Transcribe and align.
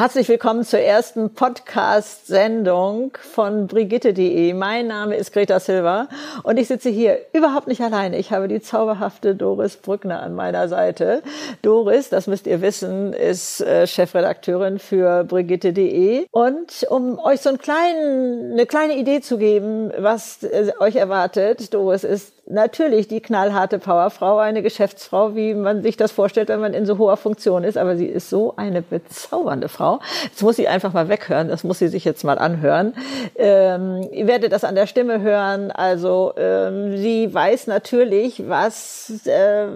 Herzlich 0.00 0.30
willkommen 0.30 0.64
zur 0.64 0.80
ersten 0.80 1.34
Podcast-Sendung 1.34 3.12
von 3.20 3.66
Brigitte.de. 3.66 4.54
Mein 4.54 4.86
Name 4.86 5.14
ist 5.14 5.30
Greta 5.30 5.60
Silva 5.60 6.08
und 6.42 6.56
ich 6.56 6.68
sitze 6.68 6.88
hier 6.88 7.18
überhaupt 7.34 7.66
nicht 7.66 7.82
alleine. 7.82 8.16
Ich 8.16 8.32
habe 8.32 8.48
die 8.48 8.62
zauberhafte 8.62 9.34
Doris 9.34 9.76
Brückner 9.76 10.22
an 10.22 10.34
meiner 10.34 10.68
Seite. 10.68 11.22
Doris, 11.60 12.08
das 12.08 12.28
müsst 12.28 12.46
ihr 12.46 12.62
wissen, 12.62 13.12
ist 13.12 13.60
äh, 13.60 13.86
Chefredakteurin 13.86 14.78
für 14.78 15.24
Brigitte.de. 15.24 16.24
Und 16.30 16.86
um 16.88 17.18
euch 17.18 17.42
so 17.42 17.50
einen 17.50 17.58
kleinen, 17.58 18.52
eine 18.52 18.64
kleine 18.64 18.96
Idee 18.96 19.20
zu 19.20 19.36
geben, 19.36 19.92
was 19.98 20.42
äh, 20.44 20.72
euch 20.80 20.96
erwartet, 20.96 21.74
Doris 21.74 22.04
ist 22.04 22.39
natürlich 22.50 23.08
die 23.08 23.20
knallharte 23.20 23.78
Powerfrau, 23.78 24.38
eine 24.38 24.62
Geschäftsfrau, 24.62 25.34
wie 25.34 25.54
man 25.54 25.82
sich 25.82 25.96
das 25.96 26.12
vorstellt, 26.12 26.48
wenn 26.48 26.60
man 26.60 26.74
in 26.74 26.86
so 26.86 26.98
hoher 26.98 27.16
Funktion 27.16 27.64
ist. 27.64 27.78
Aber 27.78 27.96
sie 27.96 28.06
ist 28.06 28.30
so 28.30 28.54
eine 28.56 28.82
bezaubernde 28.82 29.68
Frau. 29.68 30.00
Jetzt 30.24 30.42
muss 30.42 30.56
sie 30.56 30.68
einfach 30.68 30.92
mal 30.92 31.08
weghören. 31.08 31.48
Das 31.48 31.64
muss 31.64 31.78
sie 31.78 31.88
sich 31.88 32.04
jetzt 32.04 32.24
mal 32.24 32.38
anhören. 32.38 32.94
Ähm, 33.36 34.08
ihr 34.12 34.26
werdet 34.26 34.52
das 34.52 34.64
an 34.64 34.74
der 34.74 34.86
Stimme 34.86 35.20
hören. 35.20 35.70
Also 35.70 36.32
ähm, 36.36 36.96
sie 36.96 37.32
weiß 37.32 37.66
natürlich, 37.66 38.48
was, 38.48 39.26
äh, 39.26 39.66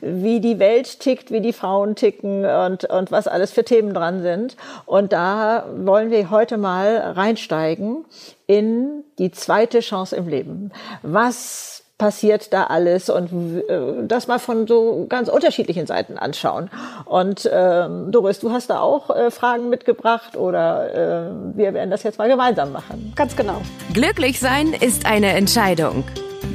wie 0.00 0.40
die 0.40 0.58
Welt 0.58 1.00
tickt, 1.00 1.30
wie 1.30 1.40
die 1.40 1.52
Frauen 1.52 1.94
ticken 1.94 2.44
und 2.44 2.84
und 2.84 3.10
was 3.10 3.28
alles 3.28 3.52
für 3.52 3.64
Themen 3.64 3.94
dran 3.94 4.22
sind. 4.22 4.56
Und 4.84 5.12
da 5.12 5.66
wollen 5.76 6.10
wir 6.10 6.30
heute 6.30 6.56
mal 6.56 6.96
reinsteigen 6.98 8.04
in 8.46 9.04
die 9.18 9.30
zweite 9.30 9.80
Chance 9.80 10.16
im 10.16 10.28
Leben. 10.28 10.72
Was 11.02 11.85
passiert 11.98 12.52
da 12.52 12.64
alles 12.64 13.08
und 13.08 13.30
äh, 13.68 14.06
das 14.06 14.26
mal 14.26 14.38
von 14.38 14.66
so 14.66 15.06
ganz 15.08 15.28
unterschiedlichen 15.28 15.86
Seiten 15.86 16.18
anschauen. 16.18 16.70
Und 17.04 17.48
ähm, 17.52 18.12
Doris, 18.12 18.40
du 18.40 18.50
hast 18.50 18.68
da 18.68 18.80
auch 18.80 19.10
äh, 19.10 19.30
Fragen 19.30 19.68
mitgebracht 19.70 20.36
oder 20.36 20.94
äh, 20.94 21.56
wir 21.56 21.74
werden 21.74 21.90
das 21.90 22.02
jetzt 22.02 22.18
mal 22.18 22.28
gemeinsam 22.28 22.72
machen. 22.72 23.12
Ganz 23.16 23.34
genau. 23.36 23.62
Glücklich 23.92 24.40
sein 24.40 24.74
ist 24.74 25.06
eine 25.06 25.32
Entscheidung. 25.32 26.04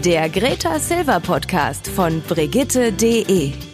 Der 0.06 0.30
Greta 0.30 0.80
Silver 0.80 1.20
Podcast 1.20 1.88
von 1.88 2.22
Brigitte.de 2.22 3.71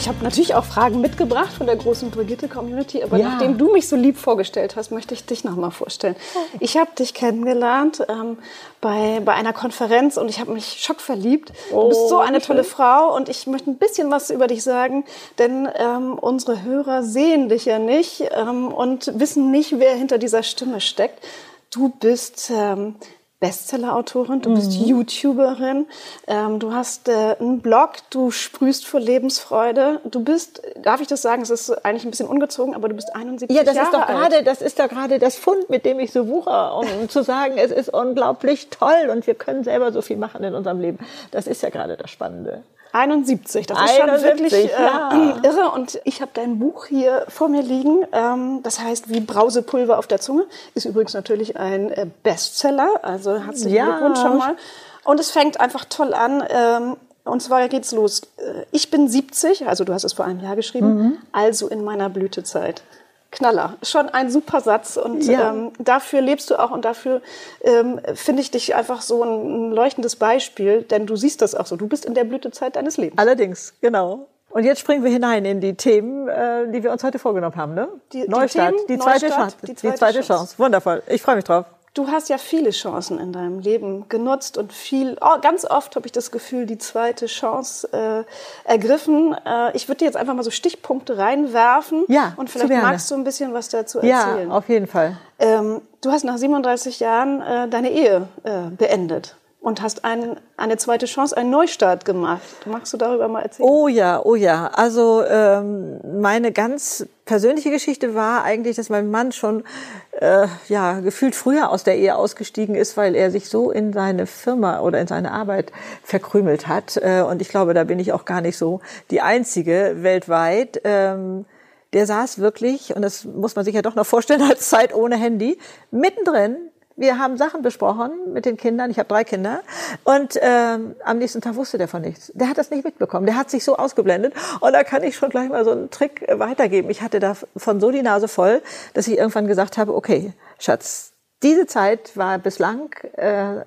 ich 0.00 0.08
habe 0.08 0.24
natürlich 0.24 0.54
auch 0.54 0.64
Fragen 0.64 1.02
mitgebracht 1.02 1.52
von 1.52 1.66
der 1.66 1.76
großen 1.76 2.10
Brigitte-Community, 2.10 3.02
aber 3.02 3.18
ja. 3.18 3.28
nachdem 3.28 3.58
du 3.58 3.70
mich 3.70 3.86
so 3.86 3.96
lieb 3.96 4.16
vorgestellt 4.16 4.74
hast, 4.74 4.90
möchte 4.90 5.12
ich 5.12 5.26
dich 5.26 5.44
nochmal 5.44 5.70
vorstellen. 5.70 6.16
Ich 6.58 6.78
habe 6.78 6.90
dich 6.98 7.12
kennengelernt 7.12 8.02
ähm, 8.08 8.38
bei, 8.80 9.20
bei 9.22 9.34
einer 9.34 9.52
Konferenz 9.52 10.16
und 10.16 10.30
ich 10.30 10.40
habe 10.40 10.52
mich 10.52 10.78
schockverliebt. 10.80 11.52
Oh, 11.70 11.82
du 11.82 11.88
bist 11.90 12.08
so 12.08 12.16
eine 12.16 12.40
tolle 12.40 12.64
Frau 12.64 13.14
und 13.14 13.28
ich 13.28 13.46
möchte 13.46 13.68
ein 13.68 13.76
bisschen 13.76 14.10
was 14.10 14.30
über 14.30 14.46
dich 14.46 14.62
sagen, 14.62 15.04
denn 15.38 15.68
ähm, 15.76 16.14
unsere 16.18 16.62
Hörer 16.62 17.02
sehen 17.02 17.50
dich 17.50 17.66
ja 17.66 17.78
nicht 17.78 18.22
ähm, 18.34 18.68
und 18.68 19.12
wissen 19.20 19.50
nicht, 19.50 19.78
wer 19.80 19.94
hinter 19.94 20.16
dieser 20.16 20.42
Stimme 20.42 20.80
steckt. 20.80 21.22
Du 21.70 21.90
bist 21.90 22.50
ähm, 22.50 22.94
Bestseller-Autorin, 23.40 24.42
du 24.42 24.54
bist 24.54 24.78
mhm. 24.78 24.86
YouTuberin, 24.86 25.86
ähm, 26.26 26.58
du 26.58 26.72
hast 26.72 27.08
äh, 27.08 27.36
einen 27.40 27.60
Blog, 27.60 27.92
du 28.10 28.30
sprühst 28.30 28.86
vor 28.86 29.00
Lebensfreude. 29.00 30.00
Du 30.04 30.22
bist, 30.22 30.62
darf 30.82 31.00
ich 31.00 31.08
das 31.08 31.22
sagen, 31.22 31.40
es 31.40 31.48
ist 31.48 31.70
eigentlich 31.84 32.04
ein 32.04 32.10
bisschen 32.10 32.28
ungezogen, 32.28 32.74
aber 32.74 32.90
du 32.90 32.94
bist 32.94 33.14
71 33.14 33.56
Jahre 33.56 33.66
alt. 33.68 33.76
Ja, 33.76 33.82
das 33.82 33.92
Jahre 33.92 34.04
ist 34.04 34.10
doch 34.10 34.14
gerade, 34.14 34.44
das 34.44 34.62
ist 34.62 34.78
doch 34.78 34.88
gerade 34.88 35.18
das 35.18 35.36
Fund, 35.36 35.70
mit 35.70 35.86
dem 35.86 35.98
ich 36.00 36.12
so 36.12 36.28
wucher, 36.28 36.76
um 36.76 36.86
zu 37.08 37.24
sagen, 37.24 37.56
es 37.56 37.70
ist 37.70 37.88
unglaublich 37.88 38.68
toll 38.68 39.08
und 39.10 39.26
wir 39.26 39.34
können 39.34 39.64
selber 39.64 39.90
so 39.90 40.02
viel 40.02 40.18
machen 40.18 40.44
in 40.44 40.54
unserem 40.54 40.80
Leben. 40.80 40.98
Das 41.30 41.46
ist 41.46 41.62
ja 41.62 41.70
gerade 41.70 41.96
das 41.96 42.10
Spannende. 42.10 42.62
71, 42.92 43.66
das 43.66 43.78
ist 43.78 44.00
71, 44.00 44.00
schon 44.00 44.38
wirklich 44.38 44.72
äh, 44.72 44.82
ja. 44.82 45.40
irre. 45.42 45.70
Und 45.72 46.00
ich 46.04 46.20
habe 46.20 46.30
dein 46.34 46.58
Buch 46.58 46.86
hier 46.86 47.24
vor 47.28 47.48
mir 47.48 47.62
liegen. 47.62 48.04
Ähm, 48.12 48.60
das 48.62 48.80
heißt 48.80 49.08
wie 49.08 49.20
Brausepulver 49.20 49.98
auf 49.98 50.06
der 50.06 50.20
Zunge. 50.20 50.46
Ist 50.74 50.84
übrigens 50.86 51.14
natürlich 51.14 51.56
ein 51.56 51.90
äh, 51.90 52.06
Bestseller. 52.22 53.00
Also 53.02 53.38
herzlichen 53.38 53.74
ja. 53.74 53.86
Glückwunsch 53.86 54.20
schon 54.20 54.38
mal. 54.38 54.56
Und 55.04 55.20
es 55.20 55.30
fängt 55.30 55.60
einfach 55.60 55.84
toll 55.84 56.14
an. 56.14 56.44
Ähm, 56.48 56.96
und 57.24 57.40
zwar 57.40 57.68
geht's 57.68 57.92
los. 57.92 58.22
Äh, 58.38 58.64
ich 58.72 58.90
bin 58.90 59.08
70, 59.08 59.66
also 59.68 59.84
du 59.84 59.92
hast 59.92 60.04
es 60.04 60.12
vor 60.12 60.24
einem 60.24 60.40
Jahr 60.40 60.56
geschrieben, 60.56 60.94
mhm. 60.94 61.18
also 61.32 61.68
in 61.68 61.84
meiner 61.84 62.08
Blütezeit. 62.08 62.82
Knaller. 63.30 63.76
Schon 63.82 64.08
ein 64.08 64.30
super 64.30 64.60
Satz 64.60 64.96
und 64.96 65.24
ja. 65.24 65.50
ähm, 65.50 65.72
dafür 65.78 66.20
lebst 66.20 66.50
du 66.50 66.58
auch 66.58 66.72
und 66.72 66.84
dafür 66.84 67.22
ähm, 67.62 68.00
finde 68.14 68.42
ich 68.42 68.50
dich 68.50 68.74
einfach 68.74 69.02
so 69.02 69.22
ein, 69.22 69.68
ein 69.68 69.72
leuchtendes 69.72 70.16
Beispiel, 70.16 70.82
denn 70.82 71.06
du 71.06 71.14
siehst 71.16 71.40
das 71.40 71.54
auch 71.54 71.66
so. 71.66 71.76
Du 71.76 71.86
bist 71.86 72.04
in 72.04 72.14
der 72.14 72.24
Blütezeit 72.24 72.76
deines 72.76 72.96
Lebens. 72.96 73.18
Allerdings, 73.18 73.74
genau. 73.80 74.26
Und 74.50 74.64
jetzt 74.64 74.80
springen 74.80 75.04
wir 75.04 75.12
hinein 75.12 75.44
in 75.44 75.60
die 75.60 75.74
Themen, 75.74 76.28
äh, 76.28 76.70
die 76.72 76.82
wir 76.82 76.90
uns 76.90 77.04
heute 77.04 77.20
vorgenommen 77.20 77.54
haben. 77.54 77.74
Ne? 77.74 77.88
Die, 78.12 78.26
Neustart, 78.26 78.72
die, 78.72 78.76
Themen, 78.76 78.86
die 78.88 78.98
zweite, 78.98 79.26
Neustart, 79.26 79.40
Chance, 79.40 79.56
die 79.62 79.74
zweite, 79.74 79.92
die 79.92 79.98
zweite 79.98 80.18
Chance. 80.18 80.32
Chance. 80.32 80.58
Wundervoll. 80.58 81.02
Ich 81.06 81.22
freue 81.22 81.36
mich 81.36 81.44
drauf. 81.44 81.66
Du 81.92 82.06
hast 82.06 82.28
ja 82.28 82.38
viele 82.38 82.70
Chancen 82.70 83.18
in 83.18 83.32
deinem 83.32 83.58
Leben 83.58 84.08
genutzt 84.08 84.56
und 84.56 84.72
viel, 84.72 85.16
oh, 85.20 85.40
ganz 85.40 85.64
oft 85.64 85.96
habe 85.96 86.06
ich 86.06 86.12
das 86.12 86.30
Gefühl, 86.30 86.64
die 86.64 86.78
zweite 86.78 87.26
Chance 87.26 87.88
äh, 87.92 88.70
ergriffen. 88.70 89.34
Äh, 89.44 89.76
ich 89.76 89.88
würde 89.88 89.98
dir 89.98 90.04
jetzt 90.04 90.16
einfach 90.16 90.34
mal 90.34 90.44
so 90.44 90.52
Stichpunkte 90.52 91.18
reinwerfen 91.18 92.04
ja, 92.06 92.34
und 92.36 92.48
vielleicht 92.48 92.70
magst 92.70 93.10
du 93.10 93.16
ein 93.16 93.24
bisschen 93.24 93.52
was 93.54 93.70
dazu 93.70 93.98
erzählen. 93.98 94.50
Ja, 94.50 94.56
auf 94.56 94.68
jeden 94.68 94.86
Fall. 94.86 95.16
Ähm, 95.40 95.82
du 96.00 96.12
hast 96.12 96.22
nach 96.22 96.36
37 96.36 97.00
Jahren 97.00 97.42
äh, 97.42 97.68
deine 97.68 97.90
Ehe 97.90 98.28
äh, 98.44 98.70
beendet 98.70 99.34
und 99.60 99.82
hast 99.82 100.04
ein, 100.04 100.40
eine 100.56 100.78
zweite 100.78 101.04
Chance, 101.04 101.36
einen 101.36 101.50
Neustart 101.50 102.06
gemacht. 102.06 102.40
Magst 102.64 102.92
du 102.94 102.96
darüber 102.96 103.28
mal 103.28 103.42
erzählen? 103.42 103.68
Oh 103.68 103.88
ja, 103.88 104.20
oh 104.24 104.34
ja. 104.34 104.68
Also 104.68 105.22
ähm, 105.28 106.00
meine 106.20 106.50
ganz 106.50 107.06
persönliche 107.26 107.70
Geschichte 107.70 108.14
war 108.14 108.42
eigentlich, 108.42 108.76
dass 108.76 108.88
mein 108.88 109.10
Mann 109.10 109.32
schon 109.32 109.64
äh, 110.12 110.46
ja 110.68 111.00
gefühlt 111.00 111.34
früher 111.34 111.70
aus 111.70 111.84
der 111.84 111.98
Ehe 111.98 112.16
ausgestiegen 112.16 112.74
ist, 112.74 112.96
weil 112.96 113.14
er 113.14 113.30
sich 113.30 113.50
so 113.50 113.70
in 113.70 113.92
seine 113.92 114.26
Firma 114.26 114.80
oder 114.80 114.98
in 114.98 115.06
seine 115.06 115.30
Arbeit 115.30 115.72
verkrümelt 116.02 116.66
hat. 116.66 116.96
Äh, 116.96 117.20
und 117.20 117.42
ich 117.42 117.50
glaube, 117.50 117.74
da 117.74 117.84
bin 117.84 117.98
ich 117.98 118.14
auch 118.14 118.24
gar 118.24 118.40
nicht 118.40 118.56
so 118.56 118.80
die 119.10 119.20
einzige 119.20 119.96
weltweit. 119.98 120.80
Ähm, 120.84 121.44
der 121.92 122.06
saß 122.06 122.38
wirklich, 122.38 122.96
und 122.96 123.02
das 123.02 123.24
muss 123.24 123.56
man 123.56 123.64
sich 123.64 123.74
ja 123.74 123.82
doch 123.82 123.94
noch 123.94 124.06
vorstellen 124.06 124.42
als 124.48 124.70
Zeit 124.70 124.94
ohne 124.94 125.16
Handy, 125.16 125.58
mittendrin 125.90 126.56
wir 127.00 127.18
haben 127.18 127.38
Sachen 127.38 127.62
besprochen 127.62 128.12
mit 128.32 128.44
den 128.44 128.58
Kindern. 128.58 128.90
Ich 128.90 128.98
habe 128.98 129.08
drei 129.08 129.24
Kinder. 129.24 129.62
Und 130.04 130.38
ähm, 130.40 130.94
am 131.02 131.18
nächsten 131.18 131.40
Tag 131.40 131.56
wusste 131.56 131.78
der 131.78 131.88
von 131.88 132.02
nichts. 132.02 132.30
Der 132.34 132.48
hat 132.48 132.58
das 132.58 132.70
nicht 132.70 132.84
mitbekommen. 132.84 133.24
Der 133.24 133.36
hat 133.36 133.50
sich 133.50 133.64
so 133.64 133.76
ausgeblendet. 133.76 134.34
Und 134.60 134.74
da 134.74 134.84
kann 134.84 135.02
ich 135.02 135.16
schon 135.16 135.30
gleich 135.30 135.48
mal 135.48 135.64
so 135.64 135.70
einen 135.70 135.90
Trick 135.90 136.26
weitergeben. 136.30 136.90
Ich 136.90 137.00
hatte 137.00 137.18
davon 137.18 137.80
so 137.80 137.90
die 137.90 138.02
Nase 138.02 138.28
voll, 138.28 138.62
dass 138.92 139.08
ich 139.08 139.16
irgendwann 139.16 139.46
gesagt 139.46 139.78
habe, 139.78 139.94
okay, 139.94 140.34
Schatz, 140.58 141.09
diese 141.42 141.66
Zeit 141.66 142.16
war 142.16 142.38
bislang 142.38 142.94
äh, 143.16 143.64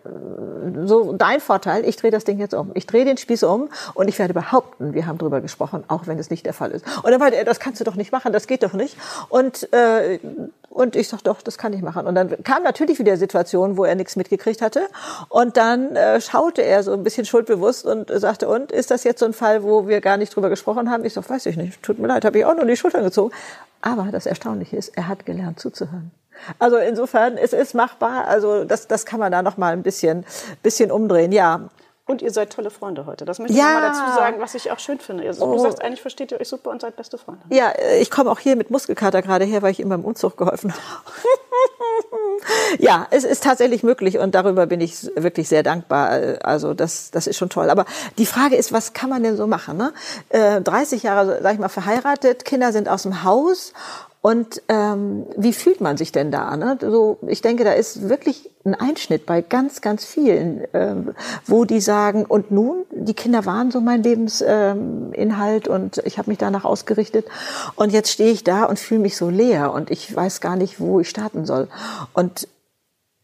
so 0.86 1.14
dein 1.14 1.40
Vorteil. 1.40 1.86
Ich 1.86 1.96
drehe 1.96 2.12
das 2.12 2.24
Ding 2.24 2.38
jetzt 2.38 2.54
um. 2.54 2.72
Ich 2.76 2.86
drehe 2.86 3.04
den 3.04 3.18
Spieß 3.18 3.44
um 3.44 3.70
und 3.96 4.08
ich 4.08 4.20
werde 4.20 4.34
behaupten, 4.34 4.94
wir 4.94 5.08
haben 5.08 5.18
drüber 5.18 5.42
gesprochen, 5.42 5.84
auch 5.88 6.06
wenn 6.06 6.20
es 6.20 6.30
nicht 6.30 6.46
der 6.46 6.54
Fall 6.54 6.72
ist. 6.72 6.86
Und 7.04 7.10
dann 7.10 7.20
meinte 7.20 7.38
er, 7.38 7.46
das 7.46 7.60
kannst 7.60 7.80
du 7.80 7.84
doch 7.84 7.96
nicht 7.96 8.12
machen, 8.12 8.32
das 8.32 8.46
geht 8.46 8.62
doch 8.62 8.74
nicht. 8.74 8.96
Und 9.30 9.74
äh, 9.74 10.20
und 10.70 10.96
ich 10.96 11.08
sag 11.08 11.22
doch, 11.24 11.42
das 11.42 11.60
kann 11.60 11.72
ich 11.74 11.84
machen. 11.84 12.08
Und 12.08 12.16
dann 12.16 12.44
kam 12.44 12.64
natürlich 12.64 12.98
wieder 12.98 13.16
Situation, 13.16 13.78
wo 13.78 13.86
er 13.86 13.94
nichts 13.94 14.16
mitgekriegt 14.16 14.62
hatte. 14.62 14.88
Und 15.30 15.56
dann 15.56 15.96
äh, 15.96 16.20
schaute 16.20 16.64
er 16.64 16.82
so 16.82 16.94
ein 16.94 17.04
bisschen 17.04 17.26
schuldbewusst 17.26 17.86
und 17.86 18.10
sagte, 18.10 18.50
und 18.50 18.72
ist 18.72 18.90
das 18.90 19.04
jetzt 19.04 19.20
so 19.20 19.26
ein 19.26 19.34
Fall, 19.34 19.64
wo 19.64 19.88
wir 19.88 20.02
gar 20.02 20.18
nicht 20.18 20.36
drüber 20.36 20.50
gesprochen 20.50 20.90
haben? 20.90 21.06
Ich 21.06 21.14
sag, 21.14 21.30
weiß 21.30 21.46
ich 21.46 21.58
nicht. 21.58 21.82
Tut 21.84 22.00
mir 22.00 22.08
leid, 22.08 22.26
habe 22.26 22.40
ich 22.40 22.46
auch 22.46 22.56
nur 22.56 22.66
die 22.66 22.76
Schultern 22.76 23.04
gezogen. 23.04 23.32
Aber 23.82 24.10
das 24.12 24.26
Erstaunliche 24.26 24.76
ist, 24.78 24.98
er 24.98 25.08
hat 25.08 25.28
gelernt 25.28 25.60
zuzuhören. 25.60 26.12
Also 26.60 26.78
insofern, 26.78 27.38
es 27.38 27.54
ist 27.54 27.74
machbar. 27.74 28.28
Also 28.28 28.64
das, 28.64 28.88
das 28.88 29.06
kann 29.06 29.20
man 29.20 29.32
da 29.32 29.42
noch 29.42 29.58
mal 29.58 29.74
ein 29.74 29.84
bisschen, 29.84 30.26
bisschen 30.62 30.92
umdrehen. 30.92 31.32
Ja, 31.32 31.70
und 32.06 32.22
ihr 32.22 32.32
seid 32.32 32.52
tolle 32.52 32.70
Freunde 32.70 33.06
heute. 33.06 33.24
Das 33.24 33.40
möchte 33.40 33.54
ich 33.54 33.60
ja. 33.60 33.80
mal 33.80 33.82
dazu 33.82 34.20
sagen, 34.20 34.42
was 34.42 34.56
ich 34.56 34.72
auch 34.72 34.80
schön 34.80 35.00
finde. 35.00 35.26
Also, 35.26 35.46
oh. 35.46 35.54
Du 35.54 35.60
sagst, 35.60 35.82
eigentlich 35.82 36.02
versteht 36.02 36.34
ihr 36.34 36.42
euch 36.42 36.50
super 36.50 36.70
und 36.70 36.82
seid 36.82 36.98
beste 36.98 37.18
Freunde. 37.18 37.42
Ja, 37.50 37.72
ich 37.98 38.12
komme 38.12 38.30
auch 38.30 38.40
hier 38.40 38.58
mit 38.58 38.70
Muskelkater 38.72 39.22
gerade 39.22 39.46
her, 39.46 39.62
weil 39.62 39.72
ich 39.72 39.80
ihm 39.80 39.88
beim 39.88 40.04
Umzug 40.04 40.36
geholfen 40.36 40.74
habe. 40.74 40.84
ja, 42.80 43.08
es 43.12 43.24
ist 43.24 43.42
tatsächlich 43.42 43.84
möglich 43.84 44.20
und 44.20 44.36
darüber 44.36 44.66
bin 44.66 44.82
ich 44.82 45.10
wirklich 45.16 45.48
sehr 45.48 45.64
dankbar. 45.64 46.44
Also 46.44 46.74
das, 46.74 47.10
das 47.12 47.26
ist 47.26 47.38
schon 47.38 47.50
toll. 47.50 47.70
Aber 47.70 47.86
die 48.18 48.26
Frage 48.26 48.58
ist, 48.58 48.74
was 48.74 48.92
kann 48.92 49.10
man 49.10 49.24
denn 49.24 49.38
so 49.38 49.48
machen? 49.48 49.78
Ne? 49.78 49.94
30 50.62 51.04
äh, 51.04 51.08
Jahre, 51.08 51.40
sag 51.42 51.54
ich 51.54 51.60
mal, 51.60 51.70
verheiratet, 51.70 52.44
Kinder 52.44 52.74
sind 52.74 52.90
aus 52.90 53.04
dem 53.04 53.24
Haus 53.24 53.72
und 54.24 54.62
ähm, 54.70 55.26
wie 55.36 55.52
fühlt 55.52 55.82
man 55.82 55.98
sich 55.98 56.14
denn 56.14 56.32
da? 56.32 56.56
Ne? 56.56 56.78
So, 56.80 57.18
ich 57.28 57.42
denke, 57.42 57.66
da 57.66 57.74
ist 57.74 58.08
wirklich 58.08 58.50
ein 58.64 58.74
Einschnitt 58.74 59.26
bei 59.26 59.42
ganz, 59.42 59.82
ganz 59.82 60.06
vielen, 60.06 60.64
ähm, 60.74 61.14
wo 61.46 61.66
die 61.66 61.82
sagen, 61.82 62.24
und 62.24 62.50
nun, 62.50 62.86
die 62.90 63.16
Kinder 63.16 63.46
waren 63.46 63.70
so 63.70 63.82
mein 63.82 64.02
Lebensinhalt 64.02 65.68
ähm, 65.68 65.74
und 65.74 66.02
ich 66.06 66.18
habe 66.20 66.32
mich 66.32 66.38
danach 66.38 66.64
ausgerichtet. 66.64 67.26
Und 67.76 67.92
jetzt 67.92 68.12
stehe 68.12 68.32
ich 68.32 68.46
da 68.46 68.64
und 68.64 68.80
fühle 68.80 69.02
mich 69.02 69.18
so 69.18 69.30
leer 69.30 69.74
und 69.74 69.92
ich 69.92 70.16
weiß 70.16 70.40
gar 70.40 70.56
nicht, 70.56 70.80
wo 70.80 71.02
ich 71.02 71.10
starten 71.10 71.46
soll. 71.46 71.68
Und 72.14 72.48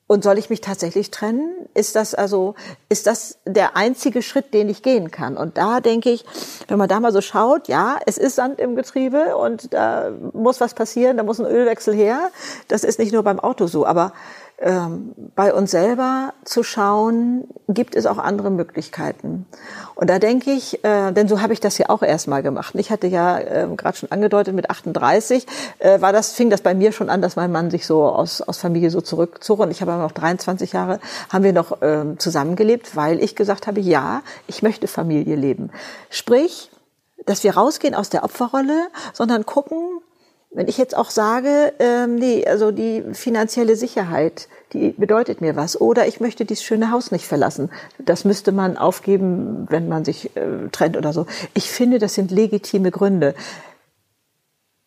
und 0.10 0.24
soll 0.24 0.40
ich 0.40 0.50
mich 0.50 0.60
tatsächlich 0.60 1.12
trennen? 1.12 1.52
Ist 1.76 1.96
das 1.96 2.16
also, 2.16 2.56
ist 2.90 3.06
das 3.06 3.38
der 3.46 3.78
einzige 3.78 4.24
Schritt, 4.24 4.56
den 4.56 4.68
ich 4.68 4.82
gehen 4.82 5.12
kann? 5.12 5.38
Und 5.38 5.60
da 5.60 5.82
denke 5.82 6.10
ich, 6.10 6.26
wenn 6.68 6.80
man 6.80 6.90
da 6.90 7.00
mal 7.00 7.12
so 7.12 7.22
schaut, 7.22 7.68
ja, 7.68 8.00
es 8.08 8.18
ist 8.18 8.36
Sand 8.36 8.60
im 8.60 8.76
Getriebe 8.76 9.38
und 9.38 9.72
da 9.72 10.10
muss 10.34 10.62
was 10.62 10.74
passieren, 10.74 11.18
da 11.18 11.24
muss 11.24 11.40
ein 11.40 11.46
Ölwechsel 11.46 11.94
her. 11.94 12.32
Das 12.68 12.84
ist 12.84 12.98
nicht 12.98 13.14
nur 13.14 13.22
beim 13.22 13.40
Auto 13.40 13.68
so, 13.68 13.86
aber 13.86 14.12
ähm, 14.62 15.14
bei 15.36 15.54
uns 15.54 15.72
selber 15.72 16.34
zu 16.44 16.64
schauen, 16.64 17.48
gibt 17.68 17.96
es 17.96 18.06
auch 18.06 18.18
andere 18.18 18.52
Möglichkeiten. 18.52 19.46
Und 19.96 20.10
da 20.10 20.20
denke 20.20 20.52
ich, 20.52 20.84
äh, 20.84 21.12
denn 21.12 21.28
so 21.28 21.42
habe 21.42 21.54
ich 21.54 21.60
das 21.60 21.78
ja 21.78 21.90
auch 21.90 22.02
erstmal 22.02 22.44
gemacht. 22.44 22.76
Ich 22.76 22.92
hatte 22.92 23.08
ja 23.08 23.40
äh, 23.40 23.68
gerade 23.76 23.98
schon 23.98 24.12
angedeutet, 24.12 24.54
mit 24.54 24.70
38 24.70 25.48
äh, 25.80 26.02
war 26.02 26.12
das, 26.12 26.34
fing 26.34 26.50
das 26.50 26.62
bei 26.62 26.74
mir 26.74 26.92
schon 26.92 27.10
an, 27.10 27.22
dass 27.22 27.36
mein 27.36 27.52
Mann 27.52 27.72
sich 27.72 27.86
so 27.86 28.04
aus, 28.04 28.42
aus 28.42 28.58
Familie 28.58 28.92
so 28.92 29.02
zurückzog. 29.02 29.60
Und 29.60 29.72
ich 29.72 29.82
habe 29.82 29.94
aber 29.94 30.04
noch 30.04 30.12
23 30.12 30.74
Jahre, 30.74 31.00
haben 31.30 31.44
wir 31.44 31.54
noch 31.54 31.82
äh, 31.82 32.18
zusammengelebt, 32.18 32.96
weil 32.96 33.24
ich 33.24 33.36
gesagt 33.36 33.68
habe, 33.68 33.80
ja, 33.80 34.22
ich 34.48 34.62
möchte 34.62 34.88
Familie 34.88 35.36
leben. 35.36 35.70
Sprich, 36.10 36.70
dass 37.26 37.44
wir 37.44 37.56
rausgehen 37.56 37.96
aus 37.96 38.10
der 38.10 38.24
Opferrolle, 38.24 38.88
sondern 39.14 39.46
gucken, 39.46 40.02
wenn 40.52 40.68
ich 40.68 40.78
jetzt 40.78 40.98
auch 40.98 41.12
sage, 41.12 41.74
ähm, 41.80 42.16
nee, 42.16 42.46
also 42.48 42.72
die 42.72 43.04
finanzielle 43.14 43.76
Sicherheit, 43.76 44.48
die 44.74 44.92
bedeutet 44.92 45.42
mir 45.42 45.56
was. 45.56 45.80
Oder 45.80 46.08
ich 46.08 46.20
möchte 46.20 46.44
dieses 46.44 46.64
schöne 46.64 46.92
Haus 46.92 47.12
nicht 47.12 47.28
verlassen. 47.28 47.70
Das 48.00 48.26
müsste 48.26 48.52
man 48.52 48.76
aufgeben, 48.76 49.68
wenn 49.70 49.88
man 49.88 50.06
sich 50.06 50.36
äh, 50.36 50.70
trennt 50.72 50.98
oder 50.98 51.14
so. 51.14 51.28
Ich 51.54 51.70
finde, 51.70 52.00
das 52.00 52.16
sind 52.16 52.32
legitime 52.32 52.90
Gründe. 52.90 53.36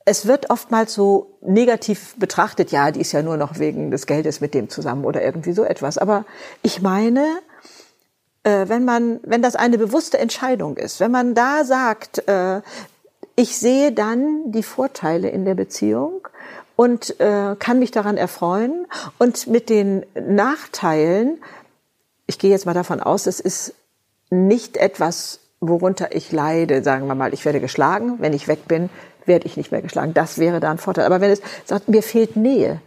Es 0.05 0.27
wird 0.27 0.51
oftmals 0.51 0.95
so 0.95 1.39
negativ 1.43 2.17
betrachtet, 2.19 2.73
ja, 2.73 2.91
die 2.91 3.01
ist 3.01 3.13
ja 3.13 3.23
nur 3.23 3.37
noch 3.37 3.61
wegen 3.61 3.93
des 3.93 4.07
Geldes 4.07 4.41
mit 4.41 4.55
dem 4.55 4.69
zusammen 4.69 5.05
oder 5.05 5.23
irgendwie 5.23 5.53
so 5.53 5.63
etwas. 5.63 5.97
Aber 5.97 6.25
ich 6.65 6.83
meine, 6.83 7.25
äh, 8.43 8.69
wenn 8.69 8.85
man, 8.85 9.21
wenn 9.23 9.43
das 9.43 9.55
eine 9.55 9.79
bewusste 9.79 10.19
Entscheidung 10.19 10.77
ist, 10.77 10.99
wenn 10.99 11.13
man 11.13 11.35
da 11.35 11.65
sagt, 11.65 12.27
äh, 12.27 12.63
ich 13.37 13.57
sehe 13.57 13.93
dann 13.93 14.53
die 14.53 14.63
Vorteile 14.63 15.29
in 15.31 15.45
der 15.45 15.55
Beziehung 15.55 16.27
und 16.77 17.19
äh, 17.21 17.57
kann 17.59 17.79
mich 17.79 17.91
daran 17.91 18.17
erfreuen. 18.17 18.87
Und 19.19 19.47
mit 19.47 19.71
den 19.71 20.05
Nachteilen, 20.15 21.39
ich 22.27 22.39
gehe 22.39 22.51
jetzt 22.51 22.67
mal 22.67 22.75
davon 22.75 23.01
aus, 23.01 23.27
es 23.27 23.41
ist 23.41 23.75
nicht 24.31 24.77
etwas, 24.77 25.41
worunter 25.61 26.15
ich 26.15 26.33
leide. 26.33 26.83
Sagen 26.83 27.07
wir 27.07 27.15
mal, 27.15 27.33
ich 27.33 27.45
werde 27.45 27.61
geschlagen. 27.61 28.17
Wenn 28.19 28.33
ich 28.33 28.49
weg 28.49 28.67
bin, 28.67 28.91
werde 29.27 29.47
ich 29.47 29.57
nicht 29.57 29.73
mehr 29.73 29.83
geschlagen. 29.83 30.15
Das 30.15 30.39
wäre 30.39 30.61
da 30.61 30.71
ein 30.71 30.79
Vorteil. 30.79 31.07
Aber 31.07 31.21
wenn 31.21 31.31
es 31.31 31.41
sagt, 31.65 31.89
mir 31.89 32.03
fehlt 32.03 32.37
Nähe, 32.37 32.81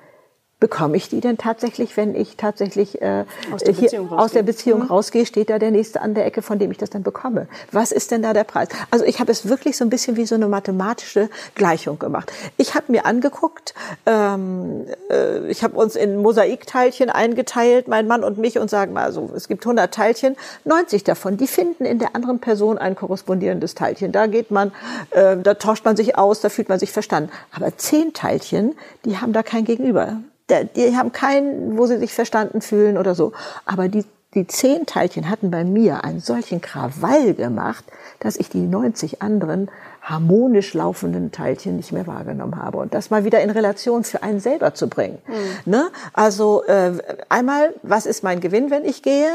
bekomme 0.65 0.97
ich 0.97 1.09
die 1.09 1.21
denn 1.21 1.38
tatsächlich, 1.38 1.95
wenn 1.95 2.15
ich 2.15 2.38
tatsächlich 2.38 3.00
äh, 3.00 3.25
aus 3.51 3.62
der 3.62 3.73
Beziehung, 3.73 4.09
hier, 4.09 4.17
aus 4.17 4.31
der 4.31 4.41
Beziehung 4.41 4.79
mhm. 4.79 4.88
rausgehe, 4.88 5.27
steht 5.27 5.51
da 5.51 5.59
der 5.59 5.69
Nächste 5.69 6.01
an 6.01 6.15
der 6.15 6.25
Ecke, 6.25 6.41
von 6.41 6.57
dem 6.57 6.71
ich 6.71 6.79
das 6.79 6.89
dann 6.89 7.03
bekomme. 7.03 7.47
Was 7.71 7.91
ist 7.91 8.09
denn 8.09 8.23
da 8.23 8.33
der 8.33 8.45
Preis? 8.45 8.69
Also 8.89 9.06
ich 9.06 9.19
habe 9.19 9.31
es 9.31 9.47
wirklich 9.47 9.77
so 9.77 9.85
ein 9.85 9.91
bisschen 9.91 10.17
wie 10.17 10.25
so 10.25 10.33
eine 10.33 10.47
mathematische 10.47 11.29
Gleichung 11.53 12.00
gemacht. 12.00 12.31
Ich 12.57 12.73
habe 12.73 12.91
mir 12.91 13.06
angeguckt, 13.06 13.75
ähm, 14.07 14.88
äh, 15.12 15.47
ich 15.50 15.63
habe 15.63 15.77
uns 15.77 15.95
in 15.95 16.17
Mosaikteilchen 16.17 17.12
eingeteilt, 17.12 17.88
mein 17.88 18.07
Mann 18.07 18.23
und 18.23 18.39
mich, 18.39 18.57
und 18.57 18.71
sagen 18.71 18.91
mal, 18.91 19.03
also 19.03 19.29
es 19.35 19.47
gibt 19.47 19.63
100 19.67 19.94
Teilchen, 19.94 20.35
90 20.63 21.03
davon, 21.03 21.38
die 21.38 21.45
finden 21.45 21.85
in 21.85 22.00
der 22.00 22.15
anderen 22.15 22.39
Person 22.39 22.79
ein 22.79 22.95
korrespondierendes 22.95 23.75
Teilchen. 23.75 24.12
Da 24.12 24.25
geht 24.25 24.50
man, 24.50 24.71
äh, 25.12 25.38
da 25.38 25.53
tauscht 25.53 25.85
man 25.85 25.95
sich 25.95 26.17
aus, 26.17 26.41
da 26.41 26.50
fühlt 26.50 26.69
man 26.69 26.79
sich 26.79 26.91
verstanden. 26.91 27.29
Aber 27.51 27.77
10 27.77 28.13
Teilchen, 28.13 28.73
die 29.06 29.19
haben 29.19 29.31
da 29.31 29.44
kein 29.44 29.63
Gegenüber 29.63 30.17
die 30.50 30.95
haben 30.95 31.12
keinen, 31.12 31.77
wo 31.77 31.86
sie 31.88 31.97
sich 31.97 32.13
verstanden 32.13 32.62
fühlen 32.62 32.97
oder 32.97 33.15
so. 33.15 33.33
Aber 33.65 33.88
die, 33.88 34.06
die 34.33 34.45
zehn 34.47 34.86
Teilchen 34.86 35.30
hatten 35.30 35.50
bei 35.50 35.63
mir 35.63 36.03
einen 36.03 36.19
solchen 36.19 36.62
Krawall 36.62 37.33
gemacht, 37.33 37.83
dass 38.19 38.36
ich 38.36 38.50
die 38.50 38.62
90 38.62 39.21
anderen 39.21 39.69
harmonisch 40.01 40.74
laufenden 40.74 41.31
Teilchen 41.31 41.77
nicht 41.77 41.92
mehr 41.92 42.06
wahrgenommen 42.06 42.62
habe. 42.62 42.77
Und 42.77 42.94
das 42.94 43.09
mal 43.09 43.25
wieder 43.25 43.42
in 43.42 43.50
Relation 43.50 44.03
für 44.03 44.21
einen 44.21 44.39
selber 44.39 44.75
zu 44.75 44.88
bringen. 44.88 45.18
Mhm. 45.27 45.71
Ne? 45.71 45.88
Also 46.13 46.63
äh, 46.65 46.94
einmal, 47.30 47.74
was 47.81 48.06
ist 48.06 48.24
mein 48.24 48.39
Gewinn, 48.39 48.69
wenn 48.69 48.86
ich 48.86 49.01
gehe? 49.01 49.31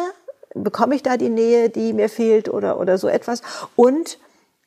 Bekomme 0.55 0.95
ich 0.95 1.03
da 1.03 1.17
die 1.17 1.29
Nähe, 1.29 1.71
die 1.71 1.93
mir 1.93 2.09
fehlt 2.09 2.49
oder, 2.49 2.79
oder 2.79 2.99
so 2.99 3.09
etwas? 3.09 3.43
Und 3.75 4.19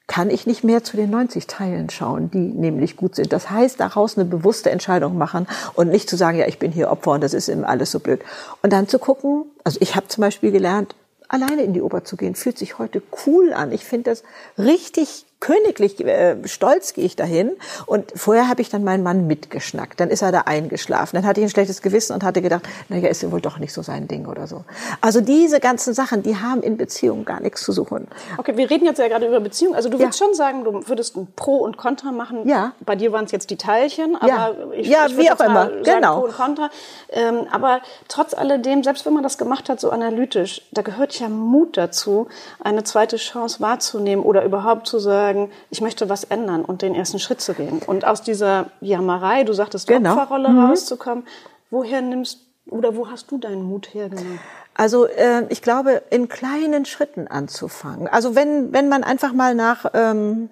kann 0.07 0.29
ich 0.29 0.45
nicht 0.45 0.63
mehr 0.63 0.83
zu 0.83 0.97
den 0.97 1.09
90 1.09 1.47
Teilen 1.47 1.89
schauen, 1.89 2.29
die 2.29 2.37
nämlich 2.37 2.97
gut 2.97 3.15
sind. 3.15 3.31
Das 3.31 3.49
heißt, 3.49 3.79
daraus 3.79 4.17
eine 4.17 4.25
bewusste 4.25 4.69
Entscheidung 4.69 5.17
machen 5.17 5.47
und 5.75 5.89
nicht 5.89 6.09
zu 6.09 6.17
sagen, 6.17 6.37
ja, 6.37 6.47
ich 6.47 6.59
bin 6.59 6.71
hier 6.71 6.91
Opfer 6.91 7.11
und 7.11 7.23
das 7.23 7.33
ist 7.33 7.47
eben 7.47 7.63
alles 7.63 7.91
so 7.91 7.99
blöd. 7.99 8.21
Und 8.61 8.73
dann 8.73 8.87
zu 8.87 8.99
gucken, 8.99 9.45
also 9.63 9.79
ich 9.81 9.95
habe 9.95 10.07
zum 10.09 10.21
Beispiel 10.21 10.51
gelernt, 10.51 10.95
alleine 11.29 11.63
in 11.63 11.73
die 11.73 11.81
Oper 11.81 12.03
zu 12.03 12.17
gehen, 12.17 12.35
fühlt 12.35 12.57
sich 12.57 12.77
heute 12.77 13.01
cool 13.25 13.53
an. 13.53 13.71
Ich 13.71 13.85
finde 13.85 14.11
das 14.11 14.23
richtig 14.57 15.25
königlich 15.43 15.99
äh, 15.99 16.37
stolz 16.47 16.93
gehe 16.93 17.03
ich 17.03 17.17
dahin 17.17 17.51
und 17.85 18.13
vorher 18.15 18.47
habe 18.47 18.61
ich 18.61 18.69
dann 18.69 18.85
meinen 18.85 19.03
Mann 19.03 19.27
mitgeschnackt. 19.27 19.99
Dann 19.99 20.09
ist 20.09 20.21
er 20.21 20.31
da 20.31 20.43
eingeschlafen. 20.45 21.17
Dann 21.17 21.25
hatte 21.25 21.41
ich 21.41 21.47
ein 21.47 21.49
schlechtes 21.49 21.81
Gewissen 21.81 22.13
und 22.13 22.23
hatte 22.23 22.41
gedacht, 22.41 22.63
naja, 22.87 23.09
ist 23.09 23.23
ja 23.23 23.29
wohl 23.29 23.41
doch 23.41 23.59
nicht 23.59 23.73
so 23.73 23.81
sein 23.81 24.07
Ding 24.07 24.25
oder 24.25 24.47
so. 24.47 24.63
Also 25.01 25.19
diese 25.19 25.59
ganzen 25.59 25.93
Sachen, 25.93 26.23
die 26.23 26.37
haben 26.37 26.63
in 26.63 26.77
Beziehungen 26.77 27.25
gar 27.25 27.41
nichts 27.41 27.61
zu 27.61 27.73
suchen. 27.73 28.07
Okay, 28.37 28.55
wir 28.55 28.69
reden 28.69 28.85
jetzt 28.85 28.99
ja 28.99 29.09
gerade 29.09 29.27
über 29.27 29.41
Beziehungen. 29.41 29.75
Also 29.75 29.89
du 29.89 29.99
würdest 29.99 30.17
ja. 30.17 30.27
schon 30.27 30.33
sagen, 30.33 30.63
du 30.63 30.87
würdest 30.87 31.17
ein 31.17 31.27
Pro 31.35 31.57
und 31.57 31.75
Contra 31.75 32.13
machen. 32.13 32.47
Ja. 32.47 32.71
Bei 32.79 32.95
dir 32.95 33.11
waren 33.11 33.25
es 33.25 33.33
jetzt 33.33 33.49
die 33.49 33.57
Teilchen, 33.57 34.15
aber 34.15 34.27
ja. 34.27 34.51
ich, 34.77 34.87
ja, 34.87 35.07
ich 35.07 35.17
wie 35.17 35.29
auch 35.29 35.41
immer. 35.41 35.65
Sagen, 35.65 35.83
genau. 35.83 36.19
Pro 36.21 36.25
und 36.27 36.37
Contra. 36.37 36.69
Ähm, 37.09 37.47
aber 37.51 37.81
trotz 38.07 38.33
alledem, 38.33 38.81
selbst 38.81 39.05
wenn 39.05 39.13
man 39.13 39.23
das 39.23 39.37
gemacht 39.37 39.67
hat, 39.67 39.81
so 39.81 39.89
analytisch, 39.89 40.61
da 40.71 40.83
gehört 40.83 41.19
ja 41.19 41.27
Mut 41.27 41.75
dazu, 41.75 42.27
eine 42.63 42.85
zweite 42.85 43.17
Chance 43.17 43.59
wahrzunehmen 43.59 44.23
oder 44.23 44.45
überhaupt 44.45 44.87
zu 44.87 44.99
sagen, 44.99 45.32
ich 45.69 45.81
möchte 45.81 46.09
was 46.09 46.23
ändern 46.23 46.65
und 46.65 46.81
den 46.81 46.95
ersten 46.95 47.19
Schritt 47.19 47.41
zu 47.41 47.53
gehen. 47.53 47.81
Und 47.85 48.05
aus 48.05 48.21
dieser 48.21 48.71
Jammerei, 48.81 49.43
du 49.43 49.53
sagtest, 49.53 49.87
genau. 49.87 50.13
Opferrolle 50.13 50.49
mhm. 50.49 50.65
rauszukommen, 50.65 51.25
woher 51.69 52.01
nimmst 52.01 52.39
oder 52.67 52.95
wo 52.95 53.09
hast 53.09 53.31
du 53.31 53.37
deinen 53.37 53.63
Mut 53.63 53.93
hergenommen? 53.93 54.39
Also 54.75 55.05
äh, 55.05 55.45
ich 55.49 55.61
glaube, 55.61 56.01
in 56.09 56.29
kleinen 56.29 56.85
Schritten 56.85 57.27
anzufangen. 57.27 58.07
Also 58.07 58.35
wenn, 58.35 58.73
wenn 58.73 58.89
man 58.89 59.03
einfach 59.03 59.33
mal 59.33 59.53
nach 59.53 59.85
ähm, 59.93 60.49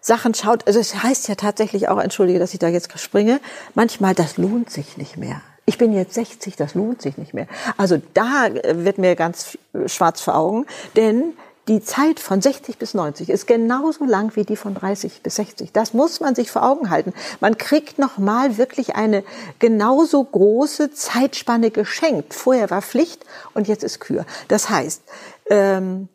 Sachen 0.00 0.34
schaut, 0.34 0.66
also 0.66 0.78
es 0.78 1.02
heißt 1.02 1.28
ja 1.28 1.34
tatsächlich 1.34 1.88
auch, 1.88 1.98
entschuldige, 1.98 2.38
dass 2.38 2.52
ich 2.52 2.58
da 2.58 2.68
jetzt 2.68 2.96
springe, 2.98 3.40
manchmal, 3.74 4.14
das 4.14 4.36
lohnt 4.36 4.70
sich 4.70 4.96
nicht 4.96 5.16
mehr. 5.16 5.40
Ich 5.64 5.78
bin 5.78 5.92
jetzt 5.92 6.14
60, 6.14 6.56
das 6.56 6.74
lohnt 6.74 7.02
sich 7.02 7.18
nicht 7.18 7.34
mehr. 7.34 7.46
Also 7.76 8.00
da 8.14 8.46
äh, 8.46 8.84
wird 8.84 8.98
mir 8.98 9.16
ganz 9.16 9.58
schwarz 9.86 10.20
vor 10.20 10.36
Augen, 10.36 10.66
denn 10.96 11.34
die 11.68 11.80
Zeit 11.80 12.18
von 12.18 12.42
60 12.42 12.76
bis 12.78 12.94
90 12.94 13.30
ist 13.30 13.46
genauso 13.46 14.04
lang 14.04 14.34
wie 14.34 14.44
die 14.44 14.56
von 14.56 14.74
30 14.74 15.22
bis 15.22 15.36
60. 15.36 15.72
Das 15.72 15.94
muss 15.94 16.18
man 16.18 16.34
sich 16.34 16.50
vor 16.50 16.64
Augen 16.64 16.90
halten. 16.90 17.12
Man 17.40 17.56
kriegt 17.56 17.98
noch 17.98 18.18
mal 18.18 18.58
wirklich 18.58 18.96
eine 18.96 19.22
genauso 19.60 20.24
große 20.24 20.92
Zeitspanne 20.92 21.70
geschenkt. 21.70 22.34
Vorher 22.34 22.70
war 22.70 22.82
Pflicht 22.82 23.24
und 23.54 23.68
jetzt 23.68 23.84
ist 23.84 24.00
Kür. 24.00 24.26
Das 24.48 24.70
heißt, 24.70 25.02
ähm, 25.50 26.08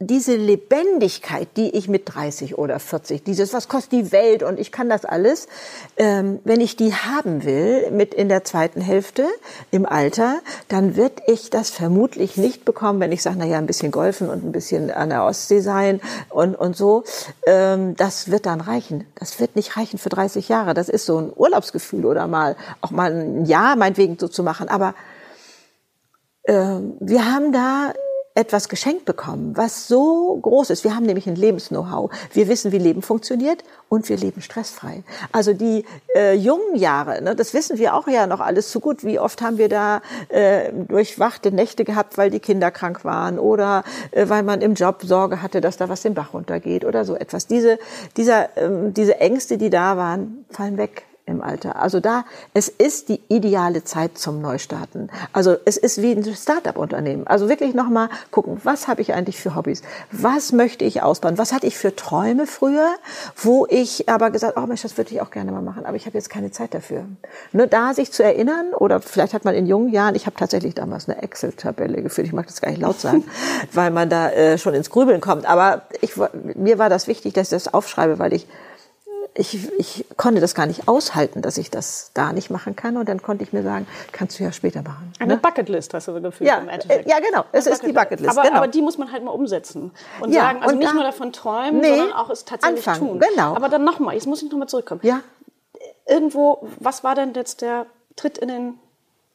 diese 0.00 0.36
Lebendigkeit, 0.36 1.48
die 1.56 1.70
ich 1.70 1.88
mit 1.88 2.14
30 2.14 2.56
oder 2.56 2.78
40, 2.78 3.24
dieses, 3.24 3.52
was 3.52 3.66
kostet 3.66 3.92
die 3.92 4.12
Welt 4.12 4.44
und 4.44 4.60
ich 4.60 4.70
kann 4.70 4.88
das 4.88 5.04
alles, 5.04 5.48
ähm, 5.96 6.38
wenn 6.44 6.60
ich 6.60 6.76
die 6.76 6.94
haben 6.94 7.42
will, 7.42 7.90
mit 7.90 8.14
in 8.14 8.28
der 8.28 8.44
zweiten 8.44 8.80
Hälfte 8.80 9.26
im 9.72 9.86
Alter, 9.86 10.38
dann 10.68 10.94
wird 10.94 11.20
ich 11.26 11.50
das 11.50 11.70
vermutlich 11.70 12.36
nicht 12.36 12.64
bekommen, 12.64 13.00
wenn 13.00 13.10
ich 13.10 13.22
sage, 13.22 13.38
na 13.40 13.44
ja, 13.44 13.58
ein 13.58 13.66
bisschen 13.66 13.90
golfen 13.90 14.30
und 14.30 14.44
ein 14.44 14.52
bisschen 14.52 14.92
an 14.92 15.08
der 15.08 15.24
Ostsee 15.24 15.58
sein 15.58 16.00
und, 16.28 16.54
und 16.54 16.76
so. 16.76 17.02
Ähm, 17.44 17.96
das 17.96 18.30
wird 18.30 18.46
dann 18.46 18.60
reichen. 18.60 19.04
Das 19.16 19.40
wird 19.40 19.56
nicht 19.56 19.76
reichen 19.76 19.98
für 19.98 20.10
30 20.10 20.48
Jahre. 20.48 20.74
Das 20.74 20.88
ist 20.88 21.06
so 21.06 21.18
ein 21.18 21.32
Urlaubsgefühl 21.34 22.06
oder 22.06 22.28
mal, 22.28 22.54
auch 22.82 22.92
mal 22.92 23.12
ein 23.12 23.46
Jahr 23.46 23.74
meinetwegen 23.74 24.16
so 24.16 24.28
zu 24.28 24.44
machen. 24.44 24.68
Aber 24.68 24.94
ähm, 26.46 26.94
wir 27.00 27.26
haben 27.26 27.50
da 27.50 27.92
etwas 28.38 28.68
geschenkt 28.68 29.04
bekommen, 29.04 29.56
was 29.56 29.88
so 29.88 30.38
groß 30.40 30.70
ist. 30.70 30.84
Wir 30.84 30.94
haben 30.94 31.04
nämlich 31.04 31.26
ein 31.26 31.34
Lebens-Know-how. 31.34 32.12
Wir 32.32 32.46
wissen, 32.46 32.70
wie 32.70 32.78
Leben 32.78 33.02
funktioniert 33.02 33.64
und 33.88 34.08
wir 34.08 34.16
leben 34.16 34.42
stressfrei. 34.42 35.02
Also 35.32 35.54
die 35.54 35.84
äh, 36.14 36.34
jungen 36.34 36.76
Jahre, 36.76 37.20
ne, 37.20 37.34
das 37.34 37.52
wissen 37.52 37.78
wir 37.78 37.94
auch 37.94 38.06
ja 38.06 38.28
noch 38.28 38.38
alles 38.38 38.70
zu 38.70 38.78
gut. 38.78 39.02
Wie 39.02 39.18
oft 39.18 39.42
haben 39.42 39.58
wir 39.58 39.68
da 39.68 40.02
äh, 40.28 40.72
durchwachte 40.72 41.50
Nächte 41.50 41.84
gehabt, 41.84 42.16
weil 42.16 42.30
die 42.30 42.38
Kinder 42.38 42.70
krank 42.70 43.04
waren 43.04 43.40
oder 43.40 43.82
äh, 44.12 44.28
weil 44.28 44.44
man 44.44 44.60
im 44.60 44.74
Job 44.74 45.02
Sorge 45.02 45.42
hatte, 45.42 45.60
dass 45.60 45.76
da 45.76 45.88
was 45.88 46.02
den 46.02 46.14
Bach 46.14 46.32
runtergeht 46.32 46.84
oder 46.84 47.04
so 47.04 47.16
etwas. 47.16 47.48
Diese, 47.48 47.80
dieser, 48.16 48.56
ähm, 48.56 48.94
diese 48.94 49.18
Ängste, 49.18 49.58
die 49.58 49.70
da 49.70 49.96
waren, 49.96 50.44
fallen 50.48 50.78
weg 50.78 51.07
im 51.28 51.42
Alter. 51.42 51.76
Also 51.76 52.00
da, 52.00 52.24
es 52.54 52.68
ist 52.68 53.08
die 53.08 53.20
ideale 53.28 53.84
Zeit 53.84 54.18
zum 54.18 54.40
Neustarten. 54.40 55.10
Also 55.32 55.56
es 55.64 55.76
ist 55.76 56.02
wie 56.02 56.12
ein 56.12 56.24
Start-up-Unternehmen. 56.24 57.26
Also 57.26 57.48
wirklich 57.48 57.74
nochmal 57.74 58.08
gucken, 58.30 58.60
was 58.64 58.88
habe 58.88 59.02
ich 59.02 59.14
eigentlich 59.14 59.40
für 59.40 59.54
Hobbys? 59.54 59.82
Was 60.10 60.52
möchte 60.52 60.84
ich 60.84 61.02
ausbauen? 61.02 61.38
Was 61.38 61.52
hatte 61.52 61.66
ich 61.66 61.76
für 61.76 61.94
Träume 61.94 62.46
früher, 62.46 62.88
wo 63.36 63.66
ich 63.68 64.08
aber 64.08 64.30
gesagt, 64.30 64.56
oh 64.56 64.66
Mensch, 64.66 64.82
das 64.82 64.96
würde 64.96 65.12
ich 65.12 65.20
auch 65.20 65.30
gerne 65.30 65.52
mal 65.52 65.62
machen, 65.62 65.86
aber 65.86 65.96
ich 65.96 66.06
habe 66.06 66.16
jetzt 66.16 66.30
keine 66.30 66.50
Zeit 66.50 66.74
dafür. 66.74 67.04
Nur 67.52 67.66
da 67.66 67.94
sich 67.94 68.12
zu 68.12 68.22
erinnern, 68.22 68.74
oder 68.74 69.00
vielleicht 69.00 69.34
hat 69.34 69.44
man 69.44 69.54
in 69.54 69.66
jungen 69.66 69.90
Jahren, 69.90 70.14
ich 70.14 70.26
habe 70.26 70.36
tatsächlich 70.36 70.74
damals 70.74 71.08
eine 71.08 71.22
Excel-Tabelle 71.22 72.02
geführt, 72.02 72.26
ich 72.26 72.32
mag 72.32 72.46
das 72.46 72.60
gar 72.60 72.70
nicht 72.70 72.80
laut 72.80 73.00
sagen, 73.00 73.24
weil 73.72 73.90
man 73.90 74.08
da 74.08 74.30
äh, 74.30 74.58
schon 74.58 74.74
ins 74.74 74.90
Grübeln 74.90 75.20
kommt. 75.20 75.46
Aber 75.46 75.82
ich, 76.00 76.14
mir 76.54 76.78
war 76.78 76.88
das 76.88 77.06
wichtig, 77.06 77.34
dass 77.34 77.48
ich 77.48 77.50
das 77.50 77.72
aufschreibe, 77.72 78.18
weil 78.18 78.32
ich 78.32 78.46
ich, 79.38 79.72
ich 79.78 80.04
konnte 80.16 80.40
das 80.40 80.54
gar 80.54 80.66
nicht 80.66 80.88
aushalten, 80.88 81.42
dass 81.42 81.58
ich 81.58 81.70
das 81.70 82.10
da 82.12 82.32
nicht 82.32 82.50
machen 82.50 82.74
kann. 82.74 82.96
Und 82.96 83.08
dann 83.08 83.22
konnte 83.22 83.44
ich 83.44 83.52
mir 83.52 83.62
sagen, 83.62 83.86
kannst 84.10 84.38
du 84.38 84.44
ja 84.44 84.50
später 84.50 84.82
machen. 84.82 85.12
Eine 85.20 85.34
ne? 85.34 85.40
Bucketlist 85.40 85.94
hast 85.94 86.08
du 86.08 86.20
gefühlt 86.20 86.48
ja, 86.48 86.58
im 86.58 86.68
Endeffekt. 86.68 87.08
Ja, 87.08 87.20
genau. 87.20 87.44
Es 87.52 87.66
ist 87.66 87.86
die 87.86 87.92
Bucketlist. 87.92 88.36
Aber, 88.36 88.42
genau. 88.42 88.56
aber 88.58 88.68
die 88.68 88.82
muss 88.82 88.98
man 88.98 89.12
halt 89.12 89.24
mal 89.24 89.30
umsetzen. 89.30 89.92
Und 90.20 90.32
ja, 90.32 90.42
sagen, 90.42 90.62
also 90.62 90.72
und 90.72 90.78
nicht 90.78 90.90
da, 90.90 90.94
nur 90.94 91.04
davon 91.04 91.32
träumen, 91.32 91.80
nee, 91.80 91.96
sondern 91.96 92.12
auch 92.12 92.30
es 92.30 92.44
tatsächlich 92.44 92.86
anfangen, 92.88 93.20
tun. 93.20 93.20
Genau. 93.30 93.54
Aber 93.54 93.68
dann 93.68 93.84
nochmal, 93.84 94.14
jetzt 94.14 94.26
muss 94.26 94.42
ich 94.42 94.50
nochmal 94.50 94.68
zurückkommen. 94.68 95.00
Ja. 95.04 95.20
Irgendwo, 96.06 96.66
was 96.80 97.04
war 97.04 97.14
denn 97.14 97.32
jetzt 97.34 97.62
der 97.62 97.86
Tritt 98.16 98.38
in 98.38 98.48
den 98.48 98.74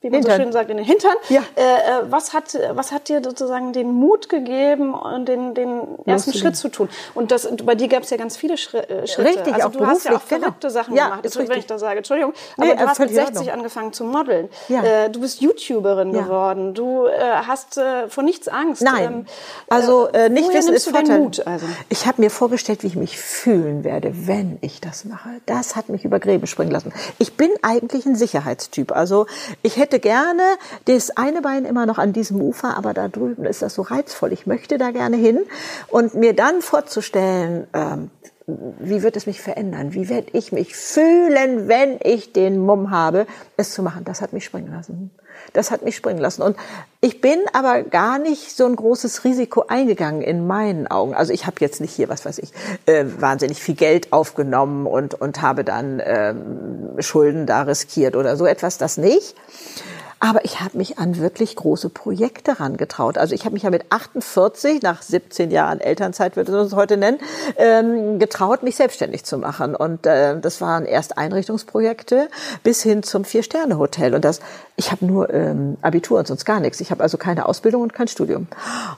wie 0.04 0.10
man 0.10 0.20
Hintern. 0.20 0.38
so 0.38 0.44
schön 0.44 0.52
sagt, 0.52 0.70
in 0.70 0.78
den 0.78 0.86
Hintern. 0.86 1.16
Ja. 1.30 1.42
Äh, 1.56 1.62
äh, 1.62 1.66
was, 2.10 2.34
hat, 2.34 2.58
was 2.74 2.92
hat 2.92 3.08
dir 3.10 3.22
sozusagen 3.24 3.74
den 3.74 3.92
Mut 3.94 4.28
gegeben, 4.30 4.94
den, 5.26 5.54
den 5.56 5.82
ersten. 6.06 6.34
Schritt 6.34 6.56
zu 6.58 6.70
tun? 6.70 6.90
Und 7.16 7.32
das, 7.32 7.48
bei 7.64 7.76
dir 7.76 7.88
gab 7.88 8.04
es 8.04 8.10
ja 8.10 8.18
ganz 8.18 8.36
viele 8.38 8.54
äh, 8.54 8.58
Schritte. 8.58 9.30
Richtig, 9.30 9.54
also 9.56 9.68
auch 9.68 9.72
du 9.72 9.88
hast 9.88 10.04
ja 10.06 10.12
auch 10.12 10.16
beruflich, 10.20 10.30
genau. 10.30 10.42
verrückte 10.42 10.70
Sachen 10.70 10.96
Ja, 10.96 11.06
gemacht. 11.10 11.26
ist 11.26 11.38
wenn 11.38 11.58
ich 11.58 11.66
das 11.68 11.82
sage, 11.82 11.98
Entschuldigung. 11.98 12.34
Nee, 12.58 12.66
Aber 12.72 12.76
du 12.76 12.84
äh, 12.84 12.88
hast 12.88 13.00
mit 13.00 13.10
völlig 13.10 13.12
in 13.12 13.26
60 13.26 13.38
Ordnung. 13.40 13.54
angefangen 13.58 13.94
zu 13.94 14.04
modeln. 14.04 14.50
Ja. 14.68 14.84
Äh, 14.84 15.10
du 15.10 15.22
bist 15.22 15.42
YouTuberin 15.42 16.14
Ja. 16.14 16.22
geworden. 16.24 16.74
Du 16.74 17.06
äh, 17.06 17.12
hast 17.48 17.78
äh, 17.78 18.08
vor 18.10 18.24
nichts 18.24 18.48
Angst. 18.50 18.82
Nein, 18.82 19.04
Ähm, 19.04 19.26
also 19.70 20.10
nicht 20.30 20.54
wissen 20.54 20.74
ist 20.74 20.88
du 20.88 20.92
Vorteil. 20.92 21.20
Mut? 21.20 21.46
Also? 21.48 21.66
Ich 21.90 22.06
habe 22.06 22.22
mir 22.22 22.30
vorgestellt, 22.30 22.84
wie 22.84 22.88
ich 22.88 22.96
mich 22.96 23.18
fühlen 23.18 23.84
werde, 23.84 24.12
wenn 24.28 24.58
ich 24.62 24.82
das 24.82 25.06
mache. 25.06 25.30
Das 25.46 25.76
hat 25.78 25.88
mich 25.90 26.04
über 26.06 26.20
Gräben 26.20 26.46
springen 26.48 26.72
lassen. 26.72 26.92
Ich 27.20 27.38
bin 27.38 27.50
eigentlich 27.62 28.06
ein 28.06 28.16
Sicherheitstyp. 28.16 28.92
Also 28.92 29.26
ich 29.62 29.78
hätte 29.78 29.93
gerne 30.00 30.44
das 30.86 31.16
eine 31.18 31.42
Bein 31.42 31.66
immer 31.66 31.86
noch 31.86 31.98
an 31.98 32.14
diesem 32.14 32.42
Ufer, 32.42 32.78
aber 32.78 32.94
da 32.94 33.08
drüben 33.08 33.46
ist 33.46 33.62
das 33.62 33.76
so 33.76 33.82
reizvoll. 33.82 34.34
Ich 34.34 34.46
möchte 34.46 34.78
da 34.78 34.92
gerne 34.92 35.18
hin 35.18 35.40
und 35.90 36.14
mir 36.16 36.34
dann 36.34 36.62
vorzustellen, 36.62 37.68
ähm, 37.74 38.12
wie 38.46 39.04
wird 39.04 39.16
es 39.16 39.26
mich 39.26 39.42
verändern? 39.42 39.94
Wie 39.94 40.10
werde 40.10 40.28
ich 40.34 40.52
mich 40.52 40.76
fühlen, 40.76 41.68
wenn 41.68 41.98
ich 42.04 42.34
den 42.34 42.60
Mumm 42.60 42.92
habe, 42.92 43.26
es 43.56 43.72
zu 43.72 43.82
machen? 43.84 44.04
Das 44.04 44.22
hat 44.22 44.34
mich 44.34 44.44
springen 44.44 44.72
lassen. 44.72 45.12
Das 45.52 45.72
hat 45.72 45.84
mich 45.84 45.96
springen 45.96 46.20
lassen. 46.20 46.42
Und 46.42 46.56
ich 47.02 47.20
bin 47.20 47.40
aber 47.52 47.84
gar 47.84 48.18
nicht 48.18 48.56
so 48.56 48.66
ein 48.66 48.76
großes 48.76 49.24
Risiko 49.24 49.66
eingegangen 49.68 50.22
in 50.22 50.48
meinen 50.48 50.88
Augen. 50.88 51.14
Also 51.14 51.34
ich 51.34 51.46
habe 51.46 51.58
jetzt 51.60 51.82
nicht 51.82 51.94
hier, 51.94 52.10
was 52.10 52.26
weiß 52.26 52.40
ich, 52.40 52.52
äh, 52.86 53.06
wahnsinnig 53.20 53.62
viel 53.62 53.76
Geld 53.76 54.14
aufgenommen 54.14 54.88
und, 54.88 55.14
und 55.14 55.42
habe 55.42 55.64
dann 55.64 56.02
ähm, 56.04 56.96
Schulden 57.00 57.46
da 57.46 57.64
riskiert 57.64 58.16
oder 58.16 58.38
so 58.38 58.46
etwas, 58.46 58.78
das 58.78 58.98
nicht. 58.98 59.36
Aber 60.24 60.46
ich 60.46 60.62
habe 60.62 60.78
mich 60.78 61.00
an 61.00 61.18
wirklich 61.18 61.54
große 61.58 61.90
Projekte 61.90 62.62
rangetraut. 62.62 63.18
Also 63.18 63.36
ich 63.36 63.44
habe 63.44 63.52
mich 63.52 63.64
ja 63.64 63.70
mit 63.70 63.92
48, 63.92 64.82
nach 64.82 65.02
17 65.02 65.52
Jahren 65.52 65.82
Elternzeit, 65.82 66.38
würde 66.38 66.54
man 66.54 66.66
es 66.66 66.74
heute 66.74 66.96
nennen, 66.96 67.20
ähm, 67.58 68.20
getraut, 68.20 68.64
mich 68.64 68.78
selbstständig 68.78 69.26
zu 69.26 69.38
machen. 69.38 69.76
Und 69.76 70.06
äh, 70.06 70.40
das 70.40 70.62
waren 70.62 70.86
erst 70.86 71.18
Einrichtungsprojekte 71.18 72.30
bis 72.64 72.82
hin 72.82 73.04
zum 73.04 73.26
Vier-Sterne-Hotel. 73.26 74.16
Und 74.16 74.24
das, 74.24 74.40
ich 74.78 74.94
habe 74.94 75.06
nur 75.06 75.30
ähm, 75.30 75.76
Abitur 75.82 76.20
und 76.20 76.28
sonst 76.28 76.46
gar 76.46 76.62
nichts. 76.62 76.80
Ich 76.80 76.90
habe 76.90 77.04
also 77.04 77.18
keine 77.18 77.46
Ausbildung 77.46 77.82
und 77.82 77.94
kein 77.94 78.08
Studium. 78.08 78.48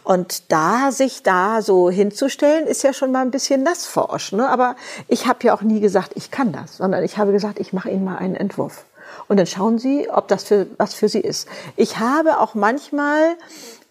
Und 0.04 0.52
da 0.52 0.92
sich 0.92 1.24
da 1.24 1.64
so 1.64 1.90
hinzustellen, 1.90 2.68
ist 2.68 2.84
ja 2.84 2.94
schon 2.94 3.12
mal 3.12 3.24
ein 3.24 3.32
bisschen 3.32 3.64
nassforsch. 3.64 4.34
Ne? 4.34 4.48
Aber 4.48 4.76
ich 5.08 5.26
habe 5.26 5.40
ja 5.42 5.56
auch 5.56 5.64
nie 5.64 5.80
gesagt, 5.80 6.12
ich 6.14 6.30
kann 6.30 6.52
das, 6.52 6.78
sondern 6.78 7.04
ich 7.04 7.18
habe 7.18 7.32
gesagt, 7.32 7.60
ich 7.60 7.74
mache 7.74 7.90
Ihnen 7.90 8.04
mal 8.04 8.18
einen 8.18 8.36
Entwurf. 8.36 8.86
Und 9.28 9.38
dann 9.38 9.48
schauen 9.48 9.80
Sie, 9.80 10.10
ob 10.10 10.28
das 10.28 10.44
für 10.44 10.68
was 10.78 10.94
für 10.94 11.10
Sie 11.10 11.20
ist. 11.20 11.48
Ich 11.76 12.00
habe 12.00 12.40
auch 12.40 12.56
manchmal 12.56 13.36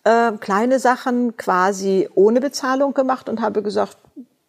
äh, 0.05 0.33
kleine 0.33 0.79
Sachen 0.79 1.37
quasi 1.37 2.09
ohne 2.15 2.41
Bezahlung 2.41 2.95
gemacht 2.95 3.29
und 3.29 3.41
habe 3.41 3.63
gesagt, 3.63 3.97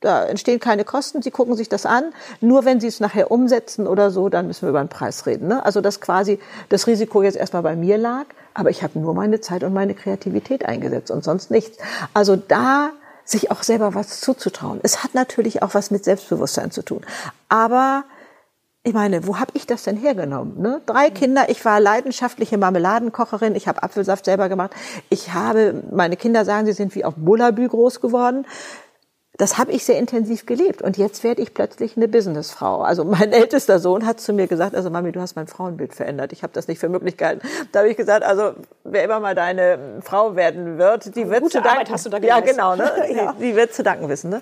da 0.01 0.25
entstehen 0.25 0.59
keine 0.59 0.83
Kosten, 0.83 1.21
Sie 1.21 1.31
gucken 1.31 1.55
sich 1.55 1.67
das 1.67 1.85
an. 1.85 2.13
Nur 2.39 2.63
wenn 2.63 2.79
Sie 2.79 2.87
es 2.87 2.99
nachher 2.99 3.31
umsetzen 3.31 3.87
oder 3.87 4.11
so, 4.11 4.29
dann 4.29 4.47
müssen 4.47 4.63
wir 4.63 4.69
über 4.69 4.83
den 4.83 4.89
Preis 4.89 5.25
reden. 5.25 5.47
Ne? 5.47 5.65
Also 5.65 5.81
dass 5.81 5.99
quasi 5.99 6.39
das 6.69 6.85
Risiko 6.85 7.23
jetzt 7.23 7.37
erstmal 7.37 7.63
bei 7.63 7.75
mir 7.75 7.97
lag, 7.97 8.25
aber 8.53 8.69
ich 8.69 8.83
habe 8.83 8.99
nur 8.99 9.15
meine 9.15 9.41
Zeit 9.41 9.63
und 9.63 9.73
meine 9.73 9.95
Kreativität 9.95 10.65
eingesetzt 10.65 11.09
und 11.09 11.23
sonst 11.23 11.49
nichts. 11.49 11.77
Also 12.13 12.35
da 12.35 12.91
sich 13.23 13.49
auch 13.49 13.63
selber 13.63 13.95
was 13.95 14.21
zuzutrauen. 14.21 14.79
Es 14.83 15.03
hat 15.03 15.15
natürlich 15.15 15.63
auch 15.63 15.73
was 15.73 15.89
mit 15.89 16.03
Selbstbewusstsein 16.03 16.69
zu 16.69 16.83
tun. 16.83 17.01
Aber 17.49 18.03
ich 18.85 18.93
meine, 18.93 19.25
wo 19.25 19.39
habe 19.39 19.51
ich 19.55 19.65
das 19.65 19.83
denn 19.83 19.97
hergenommen? 19.97 20.61
Ne? 20.61 20.79
Drei 20.85 21.09
Kinder, 21.09 21.49
ich 21.49 21.65
war 21.65 21.79
leidenschaftliche 21.79 22.59
Marmeladenkocherin, 22.59 23.55
ich 23.55 23.67
habe 23.67 23.81
Apfelsaft 23.81 24.25
selber 24.25 24.47
gemacht. 24.47 24.75
Ich 25.09 25.33
habe, 25.33 25.83
meine 25.91 26.15
Kinder 26.15 26.45
sagen, 26.45 26.67
sie 26.67 26.73
sind 26.73 26.93
wie 26.93 27.03
auf 27.03 27.15
Bullabü 27.17 27.67
groß 27.67 27.99
geworden. 27.99 28.45
Das 29.37 29.57
habe 29.57 29.71
ich 29.71 29.83
sehr 29.83 29.97
intensiv 29.99 30.45
gelebt 30.45 30.81
und 30.81 30.97
jetzt 30.97 31.23
werde 31.23 31.41
ich 31.41 31.53
plötzlich 31.53 31.97
eine 31.97 32.07
Businessfrau. 32.07 32.81
Also 32.81 33.03
mein 33.03 33.31
ältester 33.33 33.79
Sohn 33.79 34.05
hat 34.05 34.19
zu 34.19 34.33
mir 34.33 34.47
gesagt, 34.47 34.75
also 34.75 34.89
Mami, 34.89 35.11
du 35.11 35.21
hast 35.21 35.35
mein 35.35 35.47
Frauenbild 35.47 35.93
verändert. 35.93 36.31
Ich 36.31 36.43
habe 36.43 36.53
das 36.53 36.67
nicht 36.67 36.79
für 36.79 36.89
möglich 36.89 37.17
gehalten. 37.17 37.47
Da 37.71 37.79
habe 37.79 37.89
ich 37.89 37.97
gesagt, 37.97 38.23
also 38.23 38.53
wer 38.83 39.03
immer 39.03 39.19
mal 39.19 39.35
deine 39.35 39.99
Frau 40.01 40.35
werden 40.35 40.77
wird, 40.77 41.15
die 41.15 41.29
wird 41.29 41.41
Gute 41.41 41.57
zu 41.57 41.61
danken. 41.61 41.79
Arbeit 41.79 41.91
hast 41.91 42.05
du 42.05 42.09
da 42.09 42.17
ja, 42.17 42.39
geleistet. 42.39 42.55
genau, 42.55 42.75
ne? 42.75 42.91
Ja. 43.15 43.33
Die, 43.33 43.47
die 43.47 43.55
wird 43.55 43.73
zu 43.73 43.83
danken 43.83 44.09
wissen. 44.09 44.29
Ne? 44.29 44.41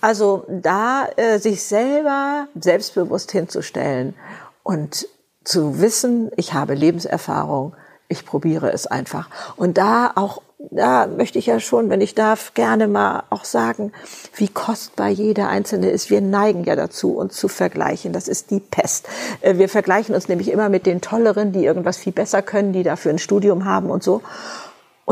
Also 0.00 0.44
da 0.48 1.08
äh, 1.16 1.38
sich 1.38 1.64
selber 1.64 2.46
selbstbewusst 2.58 3.32
hinzustellen 3.32 4.14
und 4.62 5.06
zu 5.44 5.80
wissen, 5.80 6.30
ich 6.36 6.52
habe 6.54 6.74
Lebenserfahrung, 6.74 7.74
ich 8.08 8.26
probiere 8.26 8.72
es 8.72 8.86
einfach. 8.86 9.28
Und 9.56 9.78
da 9.78 10.12
auch, 10.14 10.42
da 10.70 11.06
möchte 11.06 11.38
ich 11.38 11.46
ja 11.46 11.60
schon, 11.60 11.90
wenn 11.90 12.00
ich 12.00 12.14
darf, 12.14 12.54
gerne 12.54 12.88
mal 12.88 13.24
auch 13.30 13.44
sagen, 13.44 13.92
wie 14.34 14.48
kostbar 14.48 15.08
jeder 15.08 15.48
Einzelne 15.48 15.90
ist. 15.90 16.10
Wir 16.10 16.20
neigen 16.20 16.64
ja 16.64 16.76
dazu, 16.76 17.16
uns 17.16 17.36
zu 17.36 17.48
vergleichen. 17.48 18.12
Das 18.12 18.28
ist 18.28 18.50
die 18.50 18.60
Pest. 18.60 19.08
Äh, 19.40 19.58
Wir 19.58 19.68
vergleichen 19.68 20.14
uns 20.14 20.28
nämlich 20.28 20.50
immer 20.50 20.68
mit 20.68 20.86
den 20.86 21.00
Tolleren, 21.00 21.52
die 21.52 21.64
irgendwas 21.64 21.98
viel 21.98 22.12
besser 22.12 22.42
können, 22.42 22.72
die 22.72 22.82
dafür 22.82 23.12
ein 23.12 23.18
Studium 23.18 23.64
haben 23.64 23.90
und 23.90 24.02
so 24.02 24.22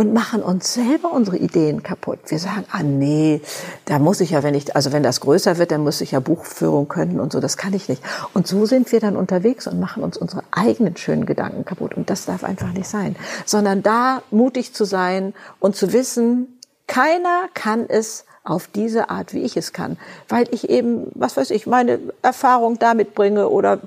und 0.00 0.14
machen 0.14 0.42
uns 0.42 0.72
selber 0.72 1.12
unsere 1.12 1.36
Ideen 1.36 1.82
kaputt. 1.82 2.20
Wir 2.28 2.38
sagen, 2.38 2.64
ah 2.70 2.82
nee, 2.82 3.42
da 3.84 3.98
muss 3.98 4.22
ich 4.22 4.30
ja, 4.30 4.42
wenn 4.42 4.54
ich, 4.54 4.74
also 4.74 4.92
wenn 4.92 5.02
das 5.02 5.20
größer 5.20 5.58
wird, 5.58 5.72
dann 5.72 5.82
muss 5.82 6.00
ich 6.00 6.12
ja 6.12 6.20
Buchführung 6.20 6.88
können 6.88 7.20
und 7.20 7.34
so, 7.34 7.38
das 7.38 7.58
kann 7.58 7.74
ich 7.74 7.86
nicht. 7.90 8.02
Und 8.32 8.46
so 8.46 8.64
sind 8.64 8.90
wir 8.92 9.00
dann 9.00 9.14
unterwegs 9.14 9.66
und 9.66 9.78
machen 9.78 10.02
uns 10.02 10.16
unsere 10.16 10.42
eigenen 10.52 10.96
schönen 10.96 11.26
Gedanken 11.26 11.66
kaputt. 11.66 11.92
Und 11.92 12.08
das 12.08 12.24
darf 12.24 12.44
einfach 12.44 12.72
nicht 12.72 12.88
sein. 12.88 13.14
Sondern 13.44 13.82
da 13.82 14.22
mutig 14.30 14.72
zu 14.72 14.86
sein 14.86 15.34
und 15.58 15.76
zu 15.76 15.92
wissen, 15.92 16.58
keiner 16.86 17.50
kann 17.52 17.84
es 17.86 18.24
auf 18.50 18.66
diese 18.66 19.10
Art, 19.10 19.32
wie 19.32 19.42
ich 19.42 19.56
es 19.56 19.72
kann, 19.72 19.96
weil 20.28 20.48
ich 20.50 20.68
eben, 20.68 21.06
was 21.14 21.36
weiß 21.36 21.52
ich, 21.52 21.68
meine 21.68 22.00
Erfahrung 22.20 22.80
damit 22.80 23.14
bringe 23.14 23.48
oder 23.48 23.78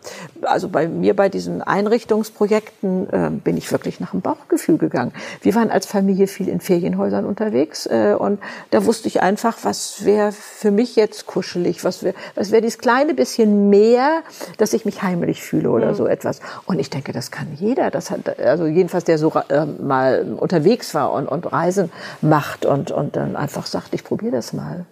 also 0.44 0.70
bei 0.70 0.88
mir 0.88 1.16
bei 1.18 1.28
diesen 1.28 1.62
Einrichtungsprojekten 1.62 3.10
äh, 3.12 3.30
bin 3.30 3.58
ich 3.58 3.70
wirklich 3.74 4.00
nach 4.00 4.12
dem 4.12 4.22
Bauchgefühl 4.22 4.78
gegangen. 4.78 5.12
Wir 5.42 5.54
waren 5.56 5.70
als 5.70 5.86
Familie 5.86 6.28
viel 6.28 6.48
in 6.48 6.62
Ferienhäusern 6.62 7.26
unterwegs 7.26 7.86
äh, 7.88 8.16
und 8.18 8.40
da 8.72 8.86
wusste 8.86 9.10
ich 9.10 9.22
einfach, 9.22 9.58
was 9.64 10.06
wäre 10.06 10.32
für 10.32 10.72
mich 10.72 10.96
jetzt 10.96 11.26
kuschelig, 11.26 11.84
was 11.84 12.02
wäre 12.02 12.16
was 12.36 12.52
wäre 12.52 12.62
dieses 12.62 12.78
kleine 12.78 13.14
bisschen 13.14 13.70
mehr, 13.70 14.22
dass 14.58 14.72
ich 14.72 14.86
mich 14.86 15.04
heimelig 15.04 15.44
fühle 15.44 15.72
oder 15.72 15.94
so 15.94 16.08
etwas. 16.08 16.40
Und 16.66 16.80
ich 16.80 16.90
denke, 16.90 17.12
das 17.12 17.32
kann 17.32 17.48
jeder. 17.60 17.92
Das 17.92 18.12
hat 18.12 18.40
also 18.40 18.66
jedenfalls 18.66 19.04
der 19.04 19.18
so 19.18 19.34
äh, 19.50 19.66
mal 19.66 20.38
unterwegs 20.38 20.94
war 20.96 21.12
und, 21.12 21.28
und 21.28 21.52
Reisen 21.52 21.92
macht 22.22 22.66
und 22.66 22.92
und 22.92 23.18
dann 23.18 23.36
einfach 23.36 23.66
sagt, 23.66 23.94
ich 23.94 24.06
probiere 24.06 24.32
das 24.32 24.53
mal. 24.54 24.86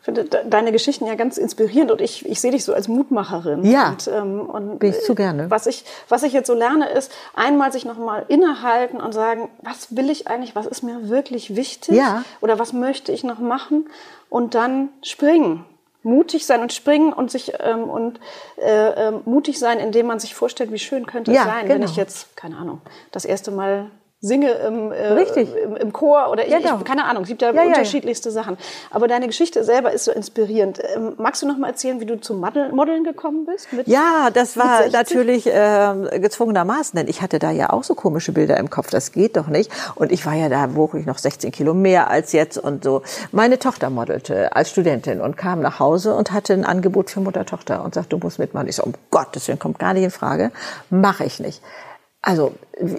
Ich 0.00 0.04
finde 0.04 0.24
de- 0.24 0.42
deine 0.46 0.70
Geschichten 0.70 1.06
ja 1.06 1.14
ganz 1.14 1.38
inspirierend 1.38 1.90
und 1.90 2.02
ich, 2.02 2.26
ich 2.28 2.38
sehe 2.38 2.50
dich 2.50 2.62
so 2.64 2.74
als 2.74 2.88
Mutmacherin. 2.88 3.64
Ja. 3.64 3.88
Und, 3.90 4.06
ähm, 4.08 4.40
und 4.40 4.78
Bin 4.78 4.90
ich 4.90 5.00
zu 5.00 5.14
gerne. 5.14 5.50
Was 5.50 5.66
ich, 5.66 5.84
was 6.10 6.22
ich 6.24 6.34
jetzt 6.34 6.46
so 6.46 6.52
lerne, 6.54 6.90
ist 6.90 7.10
einmal 7.34 7.72
sich 7.72 7.86
nochmal 7.86 8.26
innehalten 8.28 9.00
und 9.00 9.12
sagen, 9.12 9.48
was 9.62 9.96
will 9.96 10.10
ich 10.10 10.28
eigentlich, 10.28 10.54
was 10.54 10.66
ist 10.66 10.82
mir 10.82 11.08
wirklich 11.08 11.56
wichtig 11.56 11.96
Ja. 11.96 12.22
oder 12.42 12.58
was 12.58 12.74
möchte 12.74 13.12
ich 13.12 13.24
noch 13.24 13.38
machen 13.38 13.88
und 14.28 14.54
dann 14.54 14.90
springen. 15.02 15.64
Mutig 16.02 16.44
sein 16.44 16.60
und 16.60 16.74
springen 16.74 17.14
und 17.14 17.30
sich 17.30 17.54
ähm, 17.60 17.84
und 17.84 18.20
äh, 18.58 19.08
ähm, 19.08 19.22
mutig 19.24 19.58
sein, 19.58 19.78
indem 19.78 20.04
man 20.06 20.18
sich 20.20 20.34
vorstellt, 20.34 20.70
wie 20.70 20.78
schön 20.78 21.06
könnte 21.06 21.30
es 21.30 21.38
Ja, 21.38 21.44
sein, 21.44 21.66
wenn 21.66 21.80
genau. 21.80 21.90
ich 21.90 21.96
jetzt, 21.96 22.36
keine 22.36 22.58
Ahnung, 22.58 22.82
das 23.10 23.24
erste 23.24 23.50
Mal 23.50 23.86
singe 24.24 24.50
im, 24.52 24.90
äh, 24.90 25.12
Richtig. 25.12 25.50
im, 25.62 25.76
im 25.76 25.92
Chor 25.92 26.30
oder 26.30 26.46
ich, 26.46 26.50
Ja, 26.52 26.58
genau. 26.58 26.78
ich, 26.78 26.84
keine 26.84 27.04
Ahnung, 27.04 27.24
es 27.24 27.28
gibt 27.28 27.42
ja, 27.42 27.48
Ja, 27.48 27.54
ja, 27.56 27.62
ja. 27.62 27.68
unterschiedlichste 27.68 28.30
Sachen. 28.30 28.56
Aber 28.90 29.06
deine 29.06 29.26
Geschichte 29.26 29.64
selber 29.64 29.92
ist 29.92 30.04
so 30.04 30.12
inspirierend. 30.12 30.80
Ähm, 30.96 31.12
magst 31.18 31.42
du 31.42 31.46
noch 31.46 31.58
mal 31.58 31.68
erzählen, 31.68 32.00
wie 32.00 32.06
du 32.06 32.18
zum 32.18 32.40
Model, 32.40 32.72
Modeln 32.72 33.04
gekommen 33.04 33.44
bist? 33.44 33.70
Mit 33.72 33.86
Ja, 33.86 34.30
das 34.32 34.56
war 34.56 34.78
60? 34.78 34.92
natürlich 34.94 35.46
äh, 35.46 36.18
gezwungenermaßen, 36.20 36.96
denn 36.96 37.06
ich 37.08 37.20
hatte 37.20 37.38
da 37.38 37.50
ja 37.50 37.70
auch 37.70 37.84
so 37.84 37.94
komische 37.94 38.32
Bilder 38.32 38.56
im 38.56 38.70
Kopf. 38.70 38.90
Das 38.90 39.12
geht 39.12 39.36
doch 39.36 39.48
nicht. 39.48 39.70
Und 39.94 40.10
ich 40.10 40.24
war 40.24 40.34
ja 40.34 40.48
da, 40.48 40.74
wog 40.74 40.94
ich 40.94 41.04
noch 41.04 41.18
16 41.18 41.52
Kilo 41.52 41.74
mehr 41.74 42.08
als 42.10 42.32
jetzt 42.32 42.56
und 42.56 42.82
so. 42.82 43.02
Meine 43.30 43.58
Tochter 43.58 43.90
modelte 43.90 44.56
als 44.56 44.70
Studentin 44.70 45.20
und 45.20 45.36
kam 45.36 45.60
nach 45.60 45.78
Hause 45.80 46.14
und 46.14 46.32
hatte 46.32 46.54
ein 46.54 46.64
Angebot 46.64 47.10
für 47.10 47.20
Mutter-Tochter 47.20 47.84
und 47.84 47.94
sagte, 47.94 48.16
du 48.16 48.18
musst 48.24 48.38
mitmachen. 48.38 48.68
Ich 48.68 48.76
so, 48.76 48.84
um 48.84 48.94
Gottes 49.10 49.46
Willen, 49.48 49.58
kommt 49.58 49.78
gar 49.78 49.92
nicht 49.92 50.04
in 50.04 50.10
Frage. 50.10 50.50
Mache 50.88 51.24
ich 51.24 51.40
nicht. 51.40 51.60
Also, 52.26 52.52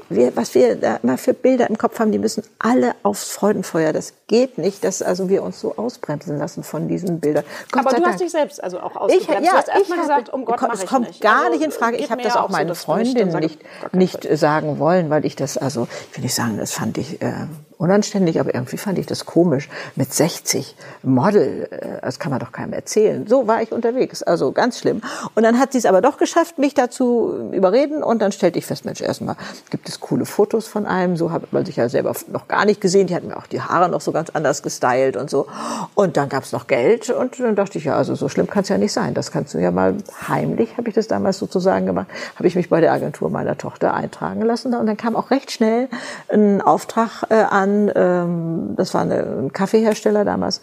wir, 0.10 0.36
was 0.36 0.56
wir 0.56 0.76
da 0.76 0.98
immer 1.04 1.18
für 1.18 1.34
Bilder 1.34 1.70
im 1.70 1.78
Kopf 1.78 2.00
haben, 2.00 2.12
die 2.12 2.20
müssen 2.20 2.44
alle 2.60 2.96
aufs 3.04 3.30
Freudenfeuer. 3.32 3.94
Das 3.94 4.14
geht 4.28 4.58
nicht, 4.58 4.84
dass 4.84 5.02
also 5.02 5.30
wir 5.30 5.44
uns 5.44 5.60
so 5.60 5.76
ausbremsen 5.76 6.38
lassen 6.38 6.64
von 6.64 6.88
diesen 6.88 7.20
Bildern. 7.20 7.44
Gott 7.72 7.82
aber 7.86 7.96
du 7.96 8.02
Dank. 8.02 8.14
hast 8.14 8.22
dich 8.22 8.32
selbst 8.32 8.64
also 8.64 8.80
auch 8.80 8.92
Ich, 9.10 9.16
ausgebremst. 9.20 9.46
ja, 9.46 9.52
du 9.52 9.58
hast 9.58 9.68
erstmal 9.68 9.98
ich 9.98 10.02
gesagt, 10.04 10.30
um 10.34 10.46
Gott, 10.46 10.62
mach 10.62 10.74
es 10.74 10.84
ich 10.84 10.90
kommt 10.90 11.08
nicht. 11.08 11.22
gar 11.22 11.38
Also, 11.46 11.52
nicht 11.52 11.64
in 11.66 11.72
Frage. 11.72 11.98
Ich 11.98 12.10
habe 12.10 12.22
das 12.22 12.36
auch 12.36 12.48
so, 12.48 12.52
meinen 12.54 12.72
ich 12.72 12.74
dann 12.74 12.76
Freundinnen 12.76 13.40
nicht, 13.40 13.60
nicht 13.94 14.26
Fall. 14.26 14.38
sagen 14.38 14.80
wollen, 14.80 15.10
weil 15.10 15.26
ich 15.26 15.36
das, 15.36 15.58
also, 15.58 15.88
ich 16.12 16.18
will 16.18 16.24
nicht 16.24 16.36
sagen, 16.36 16.58
das 16.58 16.72
fand 16.72 16.98
ich 16.98 17.22
äh, 17.22 17.34
unanständig, 17.78 18.40
aber 18.40 18.56
irgendwie 18.56 18.78
fand 18.78 18.98
ich 18.98 19.06
das 19.06 19.26
komisch. 19.26 19.70
Mit 19.96 20.14
60 20.14 20.76
Model, 21.04 21.68
äh, 21.72 22.02
das 22.02 22.20
kann 22.20 22.32
man 22.32 22.40
doch 22.40 22.52
keinem 22.52 22.74
erzählen. 22.74 23.28
So 23.28 23.48
war 23.48 23.62
ich 23.62 23.72
unterwegs, 23.72 24.24
also 24.24 24.52
ganz 24.54 24.80
schlimm. 24.80 25.02
Und 25.36 25.44
dann 25.44 25.60
hat 25.60 25.74
sie 25.74 25.78
es 25.78 25.86
aber 25.86 26.02
doch 26.02 26.18
geschafft, 26.18 26.58
mich 26.58 26.74
dazu 26.74 27.50
überreden 27.52 28.04
und 28.04 28.22
dann 28.22 28.32
stellte 28.32 28.58
ich 28.60 28.66
fest, 28.66 28.86
Mensch, 28.86 29.02
erstmal 29.02 29.36
gibt 29.70 29.90
es 29.90 30.00
coole 30.00 30.26
Fotos 30.26 30.68
von 30.68 30.86
einem, 30.86 31.18
so 31.18 31.32
hat 31.32 31.52
man 31.52 31.66
sich 31.66 31.76
ja 31.76 31.90
selber 31.90 32.14
noch 32.32 32.48
gar 32.48 32.66
nicht 32.66 32.82
gesehen. 32.82 33.08
Die 33.08 33.16
hatten 33.16 33.28
mir 33.28 33.38
auch 33.38 33.48
die 33.48 33.62
Haare 33.62 33.90
noch 33.90 34.02
so 34.02 34.12
ganz 34.12 34.30
anders 34.30 34.64
gestylt 34.64 35.18
und 35.18 35.30
so. 35.30 35.48
Und 35.96 36.18
dann 36.18 36.30
gab 36.30 36.44
es 36.44 36.52
noch 36.52 36.68
Geld 36.68 37.10
und 37.10 37.40
dann 37.40 37.56
dachte 37.56 37.78
ich, 37.78 37.86
ja, 37.86 37.96
also 37.96 38.16
so 38.16 38.30
schlimm 38.30 38.48
kann 38.48 38.64
es 38.64 38.70
ja 38.70 38.78
nicht 38.78 38.94
sein. 38.94 39.14
Das 39.14 39.32
kannst 39.32 39.54
du 39.54 39.58
ja 39.58 39.72
mal 39.72 39.96
heimlich, 40.28 40.78
habe 40.78 40.90
ich 40.90 40.96
das 40.96 41.08
damals 41.08 41.40
sozusagen 41.40 41.86
gemacht, 41.86 42.08
habe 42.36 42.48
ich 42.48 42.56
mich 42.56 42.70
bei 42.70 42.82
der 42.82 42.94
Agentur 42.94 43.30
meiner 43.30 43.58
Tochter 43.58 43.94
eintragen 43.94 44.42
lassen. 44.42 44.74
Und 44.76 44.86
dann 44.86 44.98
kam 44.98 45.16
auch 45.16 45.32
recht 45.32 45.52
schnell 45.52 45.90
ein 46.30 46.62
Auftrag 46.62 47.24
äh, 47.30 47.36
an, 47.36 47.92
ähm, 47.96 48.74
das 48.76 48.94
war 48.94 49.02
eine, 49.02 49.24
ein 49.24 49.54
Kaffeehersteller 49.54 50.26
damals. 50.26 50.62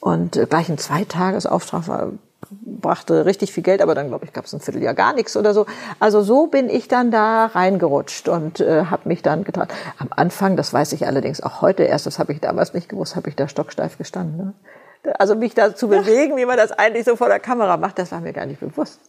Und 0.00 0.36
äh, 0.36 0.46
gleich 0.46 0.68
ein 0.68 0.78
Zweitagesauftrag 0.78 1.88
war 1.88 2.08
brachte 2.50 3.26
richtig 3.26 3.52
viel 3.52 3.62
Geld, 3.62 3.82
aber 3.82 3.94
dann 3.94 4.08
glaube 4.08 4.24
ich 4.24 4.32
gab 4.32 4.44
es 4.44 4.52
ein 4.52 4.60
Vierteljahr 4.60 4.94
gar 4.94 5.12
nichts 5.12 5.36
oder 5.36 5.54
so. 5.54 5.66
Also 5.98 6.22
so 6.22 6.46
bin 6.46 6.68
ich 6.68 6.88
dann 6.88 7.10
da 7.10 7.46
reingerutscht 7.46 8.28
und 8.28 8.60
äh, 8.60 8.86
habe 8.86 9.08
mich 9.08 9.22
dann 9.22 9.44
getan. 9.44 9.68
Am 9.98 10.08
Anfang, 10.10 10.56
das 10.56 10.72
weiß 10.72 10.92
ich 10.92 11.06
allerdings 11.06 11.42
auch 11.42 11.62
heute 11.62 11.84
erst, 11.84 12.06
das 12.06 12.18
habe 12.18 12.32
ich 12.32 12.40
damals 12.40 12.74
nicht 12.74 12.88
gewusst, 12.88 13.16
habe 13.16 13.28
ich 13.28 13.36
da 13.36 13.48
stocksteif 13.48 13.98
gestanden. 13.98 14.36
Ne? 14.36 15.14
Also 15.18 15.34
mich 15.34 15.54
da 15.54 15.74
zu 15.74 15.88
bewegen, 15.88 16.36
wie 16.36 16.44
man 16.44 16.56
das 16.56 16.72
eigentlich 16.72 17.04
so 17.04 17.16
vor 17.16 17.28
der 17.28 17.40
Kamera 17.40 17.76
macht, 17.76 17.98
das 17.98 18.12
war 18.12 18.20
mir 18.20 18.32
gar 18.32 18.46
nicht 18.46 18.60
bewusst. 18.60 19.00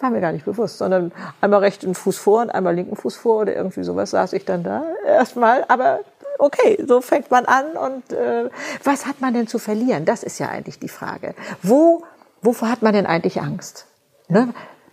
War 0.00 0.10
mir 0.10 0.20
gar 0.20 0.32
nicht 0.32 0.44
bewusst, 0.44 0.78
sondern 0.78 1.12
einmal 1.40 1.60
rechten 1.60 1.94
Fuß 1.94 2.18
vor 2.18 2.42
und 2.42 2.50
einmal 2.50 2.74
linken 2.74 2.96
Fuß 2.96 3.16
vor 3.16 3.42
oder 3.42 3.54
irgendwie 3.54 3.84
sowas 3.84 4.10
saß 4.10 4.32
ich 4.32 4.44
dann 4.44 4.64
da 4.64 4.84
erstmal. 5.06 5.64
Aber 5.68 6.00
okay, 6.38 6.82
so 6.86 7.00
fängt 7.00 7.30
man 7.30 7.46
an 7.46 7.76
und 7.76 8.12
äh, 8.12 8.50
was 8.82 9.06
hat 9.06 9.20
man 9.20 9.32
denn 9.32 9.46
zu 9.46 9.58
verlieren? 9.58 10.04
Das 10.04 10.22
ist 10.22 10.38
ja 10.40 10.48
eigentlich 10.48 10.78
die 10.78 10.88
Frage. 10.88 11.34
Wo, 11.62 12.02
wovor 12.42 12.68
hat 12.68 12.82
man 12.82 12.92
denn 12.92 13.06
eigentlich 13.06 13.40
Angst? 13.40 13.86
Ne? 14.28 14.52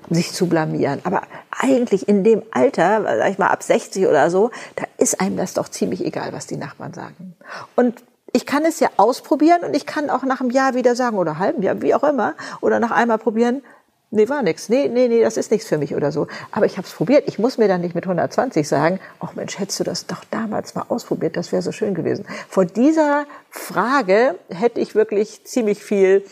sich 0.10 0.32
zu 0.34 0.48
blamieren. 0.48 1.02
Aber 1.04 1.24
eigentlich 1.52 2.08
in 2.08 2.24
dem 2.24 2.44
Alter, 2.52 3.04
sag 3.04 3.30
ich 3.30 3.38
mal 3.38 3.48
ab 3.48 3.64
60 3.64 4.08
oder 4.08 4.30
so, 4.30 4.52
da 4.76 4.86
ist 4.98 5.22
einem 5.22 5.38
das 5.38 5.54
doch 5.54 5.70
ziemlich 5.70 6.04
egal, 6.04 6.34
was 6.34 6.48
die 6.48 6.58
Nachbarn 6.58 6.94
sagen. 6.94 7.36
Und 7.76 8.04
ich 8.32 8.46
kann 8.46 8.66
es 8.66 8.80
ja 8.80 8.90
ausprobieren 8.98 9.64
und 9.64 9.76
ich 9.76 9.86
kann 9.86 10.10
auch 10.10 10.24
nach 10.24 10.42
einem 10.42 10.52
Jahr 10.52 10.74
wieder 10.76 10.96
sagen 10.96 11.18
oder 11.18 11.40
halben 11.40 11.62
Jahr, 11.62 11.82
wie 11.82 11.96
auch 11.96 12.04
immer, 12.04 12.36
oder 12.62 12.80
nach 12.80 12.92
einmal 12.92 13.18
probieren, 13.18 13.64
nee, 14.12 14.30
war 14.30 14.42
nix, 14.44 14.70
nee, 14.70 14.88
nee, 14.88 15.08
nee, 15.08 15.22
das 15.22 15.38
ist 15.38 15.52
nichts 15.52 15.68
für 15.68 15.78
mich 15.78 15.96
oder 15.96 16.12
so. 16.12 16.28
Aber 16.52 16.66
ich 16.66 16.78
habe 16.78 16.88
es 16.88 16.94
probiert. 16.94 17.24
Ich 17.28 17.40
muss 17.40 17.58
mir 17.58 17.68
dann 17.68 17.82
nicht 17.82 17.96
mit 17.96 18.06
120 18.06 18.68
sagen, 18.68 19.00
ach 19.20 19.34
Mensch, 19.34 19.60
hättest 19.60 19.80
du 19.80 19.84
das 19.84 20.06
doch 20.06 20.24
damals 20.30 20.76
mal 20.76 20.86
ausprobiert, 20.90 21.38
das 21.38 21.52
wäre 21.52 21.62
so 21.62 21.72
schön 21.72 21.96
gewesen. 21.96 22.26
Vor 22.48 22.66
dieser 22.66 23.26
Frage 23.50 24.36
hätte 24.50 24.80
ich 24.80 24.96
wirklich 24.96 25.44
ziemlich 25.46 25.84
viel 25.84 26.24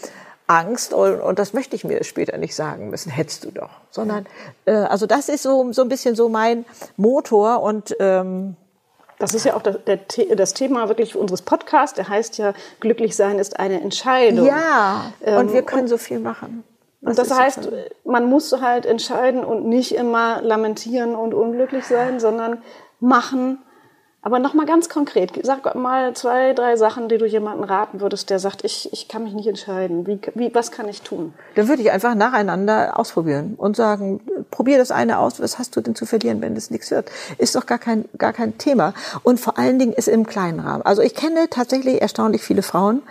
Angst 0.47 0.93
und, 0.93 1.19
und 1.19 1.39
das 1.39 1.53
möchte 1.53 1.75
ich 1.75 1.83
mir 1.83 2.03
später 2.03 2.37
nicht 2.37 2.55
sagen 2.55 2.89
müssen, 2.89 3.09
hättest 3.11 3.43
du 3.43 3.51
doch, 3.51 3.69
sondern 3.91 4.25
äh, 4.65 4.71
also 4.71 5.05
das 5.05 5.27
ist 5.29 5.43
so 5.43 5.71
so 5.73 5.81
ein 5.81 5.89
bisschen 5.89 6.15
so 6.15 6.29
mein 6.29 6.65
Motor 6.95 7.61
und 7.61 7.95
ähm, 7.99 8.55
Das 9.19 9.33
ist 9.33 9.45
ja 9.45 9.55
auch 9.55 9.61
das, 9.61 9.77
der, 9.85 9.97
das 10.35 10.53
Thema 10.53 10.87
wirklich 10.87 11.15
unseres 11.15 11.41
Podcasts. 11.41 11.95
Der 11.95 12.07
heißt 12.07 12.37
ja, 12.37 12.53
glücklich 12.79 13.15
sein 13.15 13.39
ist 13.39 13.59
eine 13.59 13.81
Entscheidung. 13.81 14.45
ja 14.45 15.11
Ähm, 15.23 15.37
und 15.39 15.53
wir 15.53 15.63
können 15.63 15.87
so 15.87 15.97
viel 15.97 16.19
machen. 16.19 16.63
Und 17.01 17.17
das 17.17 17.29
heißt, 17.31 17.63
so- 17.63 17.71
man 18.05 18.25
muss 18.25 18.51
halt 18.61 18.85
entscheiden 18.85 19.43
und 19.43 19.65
nicht 19.65 19.95
immer 19.95 20.41
lamentieren 20.41 21.15
und 21.15 21.33
unglücklich 21.33 21.85
sein, 21.85 22.19
sondern 22.19 22.61
machen. 22.99 23.59
Aber 24.27 24.39
noch 24.39 24.53
mal 24.53 24.65
ganz 24.65 24.89
konkret, 24.89 25.39
sag 25.43 25.73
mal 25.75 26.13
zwei, 26.13 26.51
drei 26.51 26.75
Sachen, 26.75 27.07
die 27.07 27.17
du 27.17 27.25
jemandem 27.25 27.63
raten 27.63 28.01
würdest, 28.01 28.29
der 28.29 28.39
sagt, 28.39 28.65
ich, 28.65 28.91
ich 28.91 29.07
kann 29.07 29.23
mich 29.23 29.31
nicht 29.31 29.47
entscheiden. 29.47 30.05
Wie, 30.05 30.19
wie, 30.35 30.53
was 30.53 30.69
kann 30.69 30.89
ich 30.89 31.01
tun? 31.01 31.33
Dann 31.55 31.69
würde 31.69 31.81
ich 31.81 31.91
einfach 31.93 32.13
nacheinander 32.13 32.99
ausprobieren 32.99 33.53
und 33.55 33.77
sagen, 33.77 34.19
probier 34.51 34.79
das 34.79 34.91
eine 34.91 35.19
aus, 35.19 35.39
was 35.39 35.59
hast 35.59 35.77
du 35.77 35.79
denn 35.79 35.95
zu 35.95 36.05
verlieren, 36.05 36.41
wenn 36.41 36.55
das 36.55 36.71
nichts 36.71 36.91
wird? 36.91 37.09
Ist 37.37 37.55
doch 37.55 37.65
gar 37.65 37.77
kein, 37.77 38.03
gar 38.17 38.33
kein 38.33 38.57
Thema. 38.57 38.93
Und 39.23 39.39
vor 39.39 39.57
allen 39.57 39.79
Dingen 39.79 39.93
ist 39.93 40.09
im 40.09 40.27
kleinen 40.27 40.59
Rahmen. 40.59 40.81
Also 40.81 41.01
ich 41.01 41.15
kenne 41.15 41.49
tatsächlich 41.49 42.01
erstaunlich 42.01 42.41
viele 42.41 42.63
Frauen, 42.63 43.03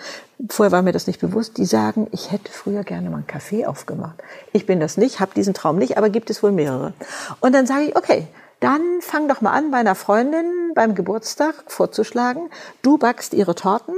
vorher 0.50 0.70
war 0.70 0.82
mir 0.82 0.92
das 0.92 1.06
nicht 1.06 1.22
bewusst, 1.22 1.56
die 1.56 1.64
sagen, 1.64 2.08
ich 2.12 2.30
hätte 2.30 2.52
früher 2.52 2.84
gerne 2.84 3.08
mal 3.08 3.16
einen 3.16 3.26
Kaffee 3.26 3.64
aufgemacht. 3.64 4.16
Ich 4.52 4.66
bin 4.66 4.80
das 4.80 4.98
nicht, 4.98 5.18
habe 5.18 5.32
diesen 5.34 5.54
Traum 5.54 5.78
nicht, 5.78 5.96
aber 5.96 6.10
gibt 6.10 6.28
es 6.28 6.42
wohl 6.42 6.52
mehrere. 6.52 6.92
Und 7.40 7.54
dann 7.54 7.66
sage 7.66 7.84
ich, 7.84 7.96
okay, 7.96 8.28
dann 8.60 9.00
fang 9.00 9.28
doch 9.28 9.40
mal 9.40 9.52
an, 9.52 9.70
bei 9.70 9.78
einer 9.78 9.94
Freundin 9.94 10.72
beim 10.74 10.94
Geburtstag 10.94 11.54
vorzuschlagen, 11.66 12.50
du 12.82 12.98
backst 12.98 13.34
ihre 13.34 13.54
Torten 13.54 13.94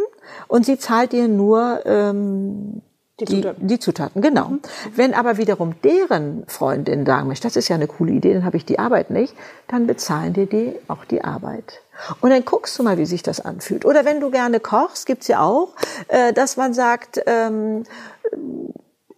und 0.46 0.66
sie 0.66 0.78
zahlt 0.78 1.12
dir 1.12 1.28
nur 1.28 1.84
ähm, 1.86 2.82
Die 3.20 3.24
die, 3.24 3.34
Zutaten. 3.36 3.66
die 3.66 3.78
Zutaten, 3.78 4.22
genau. 4.22 4.52
Wenn 4.94 5.14
aber 5.14 5.36
wiederum 5.38 5.74
deren 5.82 6.44
Freundin 6.46 7.04
sagen 7.06 7.28
möchte, 7.28 7.46
das 7.46 7.56
ist 7.56 7.68
ja 7.68 7.76
eine 7.76 7.86
coole 7.86 8.12
Idee, 8.12 8.34
dann 8.34 8.44
habe 8.44 8.56
ich 8.56 8.64
die 8.64 8.78
Arbeit 8.78 9.10
nicht, 9.10 9.34
dann 9.68 9.86
bezahlen 9.86 10.34
dir 10.34 10.46
die 10.46 10.74
auch 10.88 11.04
die 11.04 11.22
Arbeit. 11.24 11.80
Und 12.20 12.30
dann 12.30 12.44
guckst 12.44 12.78
du 12.78 12.84
mal, 12.84 12.96
wie 12.96 13.06
sich 13.06 13.24
das 13.24 13.40
anfühlt. 13.40 13.84
Oder 13.84 14.04
wenn 14.04 14.20
du 14.20 14.30
gerne 14.30 14.60
kochst, 14.60 15.06
gibt's 15.06 15.26
ja 15.26 15.40
auch, 15.42 15.74
äh, 16.08 16.32
dass 16.32 16.56
man 16.56 16.72
sagt, 16.74 17.20
ähm, 17.26 17.82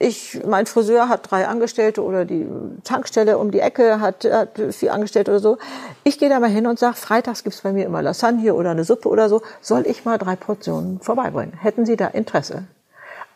ich, 0.02 0.40
mein 0.46 0.64
Friseur 0.64 1.10
hat 1.10 1.30
drei 1.30 1.46
Angestellte 1.46 2.02
oder 2.02 2.24
die 2.24 2.48
Tankstelle 2.84 3.36
um 3.36 3.50
die 3.50 3.60
Ecke 3.60 4.00
hat, 4.00 4.24
hat 4.24 4.58
vier 4.70 4.94
Angestellte 4.94 5.30
oder 5.30 5.40
so. 5.40 5.58
Ich 6.04 6.18
gehe 6.18 6.30
da 6.30 6.40
mal 6.40 6.48
hin 6.48 6.66
und 6.66 6.78
sage, 6.78 6.96
freitags 6.96 7.44
gibt's 7.44 7.60
bei 7.60 7.72
mir 7.72 7.84
immer 7.84 8.00
Lasagne 8.00 8.54
oder 8.54 8.70
eine 8.70 8.84
Suppe 8.84 9.10
oder 9.10 9.28
so. 9.28 9.42
Soll 9.60 9.86
ich 9.86 10.06
mal 10.06 10.16
drei 10.16 10.36
Portionen 10.36 11.00
vorbeibringen? 11.00 11.52
Hätten 11.52 11.84
Sie 11.84 11.98
da 11.98 12.06
Interesse? 12.06 12.64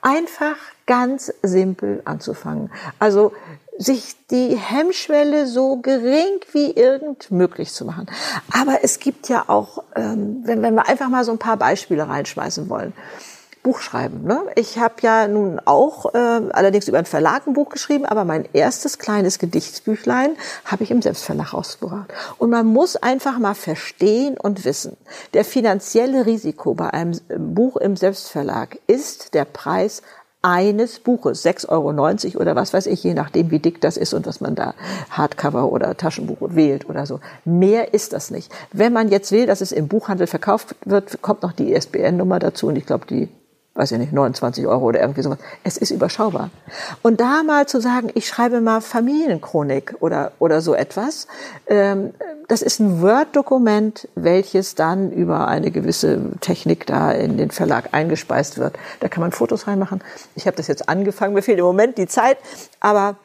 Einfach 0.01 0.57
ganz 0.87 1.35
simpel 1.43 2.01
anzufangen. 2.07 2.71
Also 2.99 3.33
sich 3.77 4.17
die 4.31 4.57
Hemmschwelle 4.57 5.47
so 5.47 5.77
gering 5.77 6.41
wie 6.53 6.71
irgend 6.71 7.31
möglich 7.31 7.75
zu 7.75 7.85
machen. 7.85 8.07
Aber 8.51 8.79
es 8.83 9.01
gibt 9.01 9.29
ja 9.29 9.45
auch, 9.49 9.85
ähm, 9.97 10.41
wenn, 10.45 10.63
wenn 10.63 10.75
wir 10.75 10.89
einfach 10.89 11.11
mal 11.11 11.25
so 11.25 11.33
ein 11.33 11.39
paar 11.39 11.59
Beispiele 11.59 12.09
reinschmeißen 12.09 12.71
wollen. 12.71 12.95
Buch 13.65 13.81
schreiben. 13.81 14.23
Ne? 14.25 14.43
Ich 14.55 14.79
habe 14.79 14.95
ja 15.01 15.27
nun 15.27 15.59
auch 15.65 16.15
äh, 16.15 16.19
allerdings 16.19 16.87
über 16.87 16.99
einen 16.99 17.07
Verlag 17.07 17.47
ein 17.47 17.55
Buch 17.55 17.71
geschrieben, 17.71 18.05
aber 18.05 18.25
mein 18.25 18.47
erstes 18.53 18.99
kleines 18.99 19.41
Gedichtsbüchlein 19.41 20.37
habe 20.67 20.85
ich 20.85 20.91
im 20.93 21.03
Selbstverlag 21.03 21.55
rausgebracht. 21.55 22.13
Und 22.39 22.51
man 22.51 22.67
muss 22.67 22.95
einfach 22.95 23.39
mal 23.39 23.55
verstehen 23.55 24.37
und 24.39 24.65
wissen, 24.65 24.97
der 25.33 25.45
finanzielle 25.45 26.27
Risiko 26.27 26.75
bei 26.75 26.91
einem 26.91 27.19
Buch 27.37 27.79
im 27.79 27.97
Selbstverlag 27.97 28.79
ist 28.87 29.35
der 29.35 29.47
Preis 29.47 30.03
eines 30.43 30.99
Buches, 30.99 31.43
6,90 31.43 31.71
Euro 31.71 32.43
oder 32.43 32.55
was 32.55 32.75
weiß 32.75 32.85
ich, 32.87 33.03
je 33.03 33.15
nachdem, 33.15 33.51
wie 33.51 33.61
dick 33.61 33.81
das 33.81 33.97
ist 33.97 34.13
und 34.13 34.27
was 34.27 34.43
man 34.43 34.55
da 34.55 34.75
Hardcover 35.09 35.73
oder 35.73 35.97
Taschenbuch 35.97 36.37
wählt 36.51 36.87
oder 36.91 37.07
so. 37.07 37.21
Mehr 37.47 37.95
ist 37.95 38.13
das 38.13 38.31
nicht. 38.31 38.53
Wenn 38.71 38.93
man 38.93 39.09
jetzt 39.09 39.33
will, 39.33 39.47
dass 39.47 39.63
es 39.63 39.73
im 39.73 39.89
Buchhandel 39.89 40.27
verkauft 40.27 40.77
wird, 40.85 41.23
kommt 41.23 41.43
noch 41.43 41.53
die 41.53 41.73
ISBN-Nummer 41.73 42.41
dazu 42.41 42.67
und 42.67 42.77
ich 42.77 42.85
glaube, 42.85 43.07
die 43.07 43.31
weiß 43.75 43.91
ich 43.93 43.99
nicht, 43.99 44.13
29 44.13 44.67
Euro 44.67 44.85
oder 44.85 45.01
irgendwie 45.01 45.23
sowas. 45.23 45.39
Es 45.65 45.77
ist 45.77 45.91
überschaubar. 45.91 46.51
Und 47.03 47.21
da 47.21 47.43
mal 47.43 47.67
zu 47.67 47.81
sagen, 47.81 48.11
ich 48.15 48.29
schreibe 48.29 48.61
mal 48.61 48.81
Familienchronik 48.81 49.97
oder, 49.99 50.33
oder 50.39 50.61
so 50.61 50.75
etwas, 50.75 51.27
ähm, 51.67 52.15
das 52.47 52.63
ist 52.63 52.79
ein 52.79 53.03
Word-Dokument, 53.03 54.09
welches 54.15 54.75
dann 54.75 55.11
über 55.11 55.49
eine 55.49 55.71
gewisse 55.71 56.21
Technik 56.41 56.87
da 56.87 57.11
in 57.11 57.37
den 57.37 57.51
Verlag 57.51 57.89
eingespeist 57.93 58.59
wird. 58.59 58.79
Da 59.01 59.09
kann 59.09 59.23
man 59.23 59.33
Fotos 59.33 59.67
reinmachen. 59.67 60.03
Ich 60.37 60.47
habe 60.47 60.57
das 60.57 60.69
jetzt 60.69 60.89
angefangen, 60.89 61.35
mir 61.35 61.43
fehlt 61.43 61.59
im 61.59 61.65
Moment 61.65 61.99
die 61.99 62.07
Zeit, 62.07 62.39
aber 62.81 63.17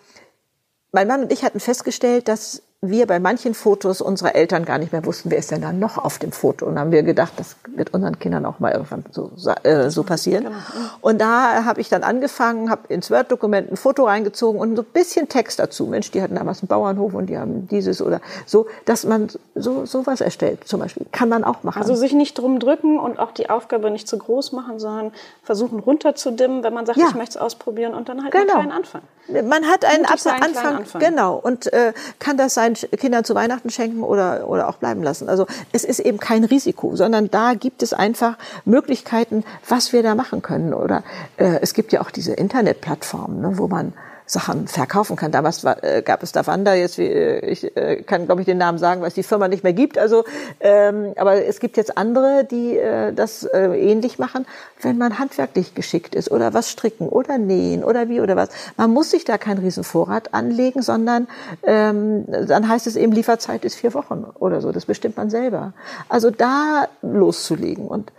mein 0.91 1.07
Mann 1.07 1.21
und 1.21 1.31
ich 1.31 1.43
hatten 1.43 1.59
festgestellt, 1.59 2.27
dass 2.27 2.63
wir 2.82 3.08
bei 3.08 3.20
manchen 3.20 3.54
Fotos 3.54 4.00
unserer 4.00 4.36
Eltern 4.36 4.63
gar 4.63 4.78
nicht 4.78 4.94
mehr 4.94 5.04
wussten, 5.04 5.30
wer 5.32 5.38
ist 5.38 5.52
denn 5.52 5.62
da 5.62 5.74
noch 5.74 5.98
auf 5.98 6.18
dem 6.18 6.32
Foto. 6.32 6.65
Und 6.65 6.80
haben 6.80 6.94
wir 6.94 7.04
gedacht, 7.04 7.34
das 7.36 7.58
wird 7.68 7.94
unseren 7.94 8.20
Kindern 8.20 8.46
auch 8.46 8.60
mal 8.60 8.72
irgendwann 8.72 9.04
so, 9.12 9.32
äh, 9.63 9.89
so 9.89 10.04
passieren. 10.04 10.46
Genau. 10.46 10.56
Und 11.02 11.20
da 11.20 11.65
habe 11.65 11.82
ich 11.82 11.89
dann 11.89 12.04
angefangen, 12.04 12.70
habe 12.70 12.88
ins 12.88 13.12
Word-Dokument 13.12 13.70
ein 13.70 13.76
Foto 13.76 14.06
reingezogen 14.06 14.62
und 14.62 14.78
so 14.78 14.84
ein 14.84 14.88
bisschen 14.94 15.28
Text 15.28 15.60
dazu. 15.60 15.88
Mensch, 15.88 16.12
die 16.12 16.22
hatten 16.22 16.36
damals 16.36 16.62
einen 16.62 16.70
Bauernhof 16.70 17.13
und 17.15 17.26
die 17.26 17.38
haben 17.38 17.68
dieses 17.68 18.02
oder 18.02 18.22
so, 18.46 18.68
dass 18.86 19.06
man 19.06 19.28
so 19.56 19.86
sowas 19.86 20.22
erstellt 20.22 20.65
zum 20.65 20.80
Beispiel. 20.80 21.06
Kann 21.12 21.28
man 21.28 21.44
auch 21.44 21.63
machen. 21.63 21.82
Also 21.82 21.96
sich 21.96 22.13
nicht 22.13 22.38
drum 22.38 22.60
drücken 22.60 22.98
und 22.98 23.20
auch 23.20 23.32
die 23.32 23.50
Aufgabe 23.50 23.92
nicht 23.92 24.08
zu 24.08 24.18
groß 24.18 24.54
machen, 24.54 24.80
sondern 24.80 25.12
versuchen 25.44 25.80
runterzudimmen, 25.80 26.63
wenn 26.63 26.74
man 26.74 26.86
sagt, 26.86 26.98
ja. 26.98 27.08
ich 27.10 27.15
möchte 27.15 27.39
es 27.39 27.42
ausprobieren 27.44 27.94
und 27.94 28.08
dann 28.08 28.24
halt 28.24 28.32
genau. 28.32 28.54
einen 28.54 28.70
kleinen 28.70 28.72
Anfang. 28.72 29.02
Man 29.28 29.68
hat 29.68 29.86
einen 29.86 30.06
Anfang, 30.06 30.42
Anfang, 30.42 31.00
genau, 31.00 31.36
und 31.36 31.72
äh, 31.72 31.94
kann 32.18 32.38
das 32.38 32.56
sein 32.56 32.68
seinen 32.75 32.91
Kindern 32.91 33.23
zu 33.23 33.36
Weihnachten 33.36 33.69
schenken 33.69 34.03
oder, 34.03 34.47
oder 34.47 34.67
auch 34.67 34.77
bleiben 34.77 35.03
lassen. 35.03 35.29
Also 35.29 35.45
es 35.71 35.84
ist 35.84 35.99
eben 35.99 36.17
kein 36.17 36.43
Risiko, 36.43 36.95
sondern 36.95 37.29
da 37.29 37.53
gibt 37.53 37.84
es 37.84 37.93
einfach 37.93 38.38
Möglichkeiten, 38.65 39.43
was 39.67 39.93
wir 39.93 40.03
da 40.03 40.15
machen 40.15 40.41
können. 40.41 40.73
Oder 40.73 41.03
äh, 41.38 41.60
es 41.62 41.73
gibt 41.73 41.91
ja 41.91 42.01
auch 42.01 42.12
diese 42.12 42.34
Internetplattformen, 42.34 43.41
ne, 43.41 43.58
wo 43.58 43.67
man 43.67 43.93
Sachen 44.30 44.68
verkaufen 44.68 45.15
kann. 45.15 45.32
Damals 45.32 45.63
war, 45.63 45.84
äh, 45.84 46.04
gab 46.04 46.22
es 46.22 46.32
Davanda, 46.32 46.76
jetzt 46.76 47.00
äh, 47.00 47.39
ich 47.39 47.76
äh, 47.76 48.04
kann 48.04 48.28
glaube 48.28 48.42
ich 48.42 48.46
den 48.46 48.60
Namen 48.60 48.78
sagen, 48.78 49.02
weil 49.02 49.08
es 49.08 49.15
die 49.15 49.24
Firma 49.24 49.48
nicht 49.48 49.63
mehr 49.63 49.74
gibt. 49.74 49.98
Also, 49.98 50.24
ähm, 50.60 51.13
aber 51.18 51.46
es 51.46 51.60
gibt 51.60 51.78
jetzt 51.78 51.98
andere, 51.98 52.46
die 52.46 52.78
äh, 52.78 53.12
das 53.12 53.44
äh, 53.44 53.70
ähnlich 53.76 54.20
machen, 54.20 54.46
wenn 54.82 55.00
man 55.00 55.18
handwerklich 55.18 55.74
geschickt 55.74 56.13
ist 56.13 56.30
oder 56.30 56.54
was 56.54 56.70
stricken 56.70 57.10
oder 57.10 57.39
nähen 57.39 57.84
oder 57.84 58.08
wie 58.08 58.22
oder 58.22 58.36
was. 58.36 58.50
Man 58.78 58.92
muss 58.92 59.10
sich 59.10 59.26
da 59.26 59.39
keinen 59.39 59.60
Riesenvorrat 59.60 60.34
anlegen, 60.34 60.84
sondern 60.84 61.28
ähm, 61.63 62.26
dann 62.28 62.70
heißt 62.70 62.86
es 62.86 62.96
eben 62.96 63.12
Lieferzeit 63.12 63.65
ist 63.65 63.76
vier 63.76 63.96
Wochen 63.96 64.26
oder 64.36 64.62
so. 64.62 64.72
Das 64.72 64.86
bestimmt 64.86 65.18
man 65.18 65.32
selber. 65.32 65.74
Also 66.08 66.30
da 66.30 66.88
loszulegen 67.02 67.88
und 67.88 68.12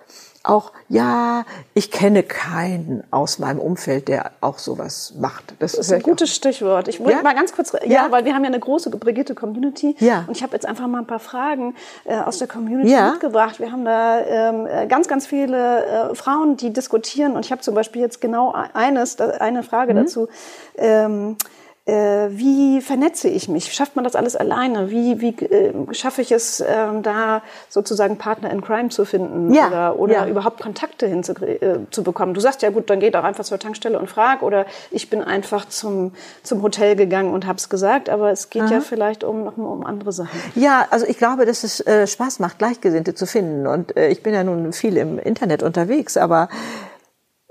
auch, 0.42 0.72
ja, 0.88 1.44
ich 1.74 1.90
kenne 1.90 2.22
keinen 2.22 3.04
aus 3.10 3.38
meinem 3.38 3.58
Umfeld, 3.58 4.08
der 4.08 4.32
auch 4.40 4.58
sowas 4.58 5.14
macht. 5.18 5.54
Das, 5.58 5.72
das 5.72 5.86
ist 5.86 5.92
ein 5.92 6.02
gutes 6.02 6.34
Stichwort. 6.34 6.88
Ich 6.88 6.98
wollte 6.98 7.12
ja? 7.12 7.22
mal 7.22 7.34
ganz 7.34 7.52
kurz, 7.52 7.72
ja, 7.72 7.80
ja, 7.86 8.06
weil 8.10 8.24
wir 8.24 8.34
haben 8.34 8.44
ja 8.44 8.48
eine 8.48 8.58
große 8.58 8.88
Brigitte-Community. 8.90 9.96
Ja. 9.98 10.24
Und 10.26 10.34
ich 10.34 10.42
habe 10.42 10.54
jetzt 10.54 10.64
einfach 10.64 10.86
mal 10.86 11.00
ein 11.00 11.06
paar 11.06 11.18
Fragen 11.18 11.74
äh, 12.04 12.16
aus 12.16 12.38
der 12.38 12.48
Community 12.48 12.90
ja. 12.90 13.10
mitgebracht. 13.10 13.60
Wir 13.60 13.70
haben 13.70 13.84
da 13.84 14.20
ähm, 14.20 14.66
äh, 14.66 14.86
ganz, 14.86 15.08
ganz 15.08 15.26
viele 15.26 15.84
äh, 16.10 16.14
Frauen, 16.14 16.56
die 16.56 16.72
diskutieren. 16.72 17.36
Und 17.36 17.44
ich 17.44 17.52
habe 17.52 17.60
zum 17.60 17.74
Beispiel 17.74 18.00
jetzt 18.00 18.22
genau 18.22 18.54
eines, 18.72 19.20
eine 19.20 19.62
Frage 19.62 19.92
mhm. 19.92 19.98
dazu. 19.98 20.28
Ähm, 20.76 21.36
äh, 21.38 21.59
wie 21.86 22.80
vernetze 22.82 23.28
ich 23.28 23.48
mich? 23.48 23.72
Schafft 23.72 23.96
man 23.96 24.04
das 24.04 24.14
alles 24.14 24.36
alleine? 24.36 24.90
Wie, 24.90 25.20
wie 25.20 25.30
äh, 25.44 25.72
schaffe 25.92 26.22
ich 26.22 26.30
es, 26.30 26.60
äh, 26.60 26.86
da 27.02 27.42
sozusagen 27.68 28.18
Partner 28.18 28.50
in 28.50 28.60
Crime 28.60 28.90
zu 28.90 29.04
finden 29.04 29.52
ja, 29.52 29.66
oder, 29.66 29.98
oder 29.98 30.12
ja. 30.12 30.26
überhaupt 30.26 30.60
Kontakte 30.60 31.06
hinzubekommen? 31.06 32.32
Äh, 32.32 32.34
du 32.34 32.40
sagst 32.40 32.62
ja 32.62 32.70
gut, 32.70 32.90
dann 32.90 33.00
geht 33.00 33.16
auch 33.16 33.24
einfach 33.24 33.44
zur 33.44 33.58
Tankstelle 33.58 33.98
und 33.98 34.08
frag 34.08 34.42
oder 34.42 34.66
ich 34.90 35.10
bin 35.10 35.22
einfach 35.22 35.68
zum, 35.68 36.12
zum 36.42 36.62
Hotel 36.62 36.96
gegangen 36.96 37.32
und 37.32 37.46
habe 37.46 37.56
es 37.56 37.68
gesagt, 37.68 38.08
aber 38.08 38.30
es 38.30 38.50
geht 38.50 38.62
Aha. 38.62 38.74
ja 38.74 38.80
vielleicht 38.80 39.24
um, 39.24 39.44
noch 39.44 39.56
um 39.56 39.84
andere 39.84 40.12
Sachen. 40.12 40.38
Ja, 40.54 40.86
also 40.90 41.06
ich 41.06 41.18
glaube, 41.18 41.46
dass 41.46 41.64
es 41.64 41.80
äh, 41.86 42.06
Spaß 42.06 42.38
macht, 42.40 42.58
Gleichgesinnte 42.58 43.14
zu 43.14 43.26
finden 43.26 43.66
und 43.66 43.96
äh, 43.96 44.08
ich 44.08 44.22
bin 44.22 44.34
ja 44.34 44.44
nun 44.44 44.72
viel 44.72 44.96
im 44.96 45.18
Internet 45.18 45.62
unterwegs, 45.62 46.16
aber 46.16 46.48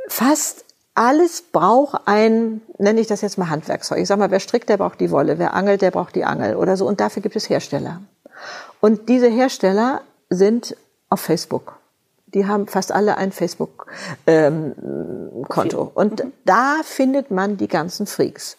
fast 0.07 0.68
alles 0.99 1.41
braucht 1.41 2.01
ein, 2.07 2.59
nenne 2.77 2.99
ich 2.99 3.07
das 3.07 3.21
jetzt 3.21 3.37
mal 3.37 3.49
Handwerkszeug. 3.49 3.99
Ich 3.99 4.09
sag 4.09 4.19
mal, 4.19 4.31
wer 4.31 4.41
strickt, 4.41 4.67
der 4.67 4.75
braucht 4.75 4.99
die 4.99 5.11
Wolle, 5.11 5.39
wer 5.39 5.53
angelt, 5.53 5.81
der 5.81 5.91
braucht 5.91 6.13
die 6.13 6.25
Angel 6.25 6.57
oder 6.57 6.75
so. 6.75 6.85
Und 6.85 6.99
dafür 6.99 7.21
gibt 7.21 7.37
es 7.37 7.49
Hersteller. 7.49 8.01
Und 8.81 9.07
diese 9.07 9.29
Hersteller 9.29 10.01
sind 10.29 10.75
auf 11.09 11.21
Facebook. 11.21 11.77
Die 12.27 12.47
haben 12.47 12.67
fast 12.67 12.91
alle 12.91 13.15
ein 13.15 13.31
Facebook-Konto. 13.31 13.87
Ähm, 14.27 15.91
und 15.93 16.21
mhm. 16.21 16.33
da 16.43 16.81
findet 16.83 17.31
man 17.31 17.55
die 17.55 17.69
ganzen 17.69 18.05
Freaks. 18.05 18.57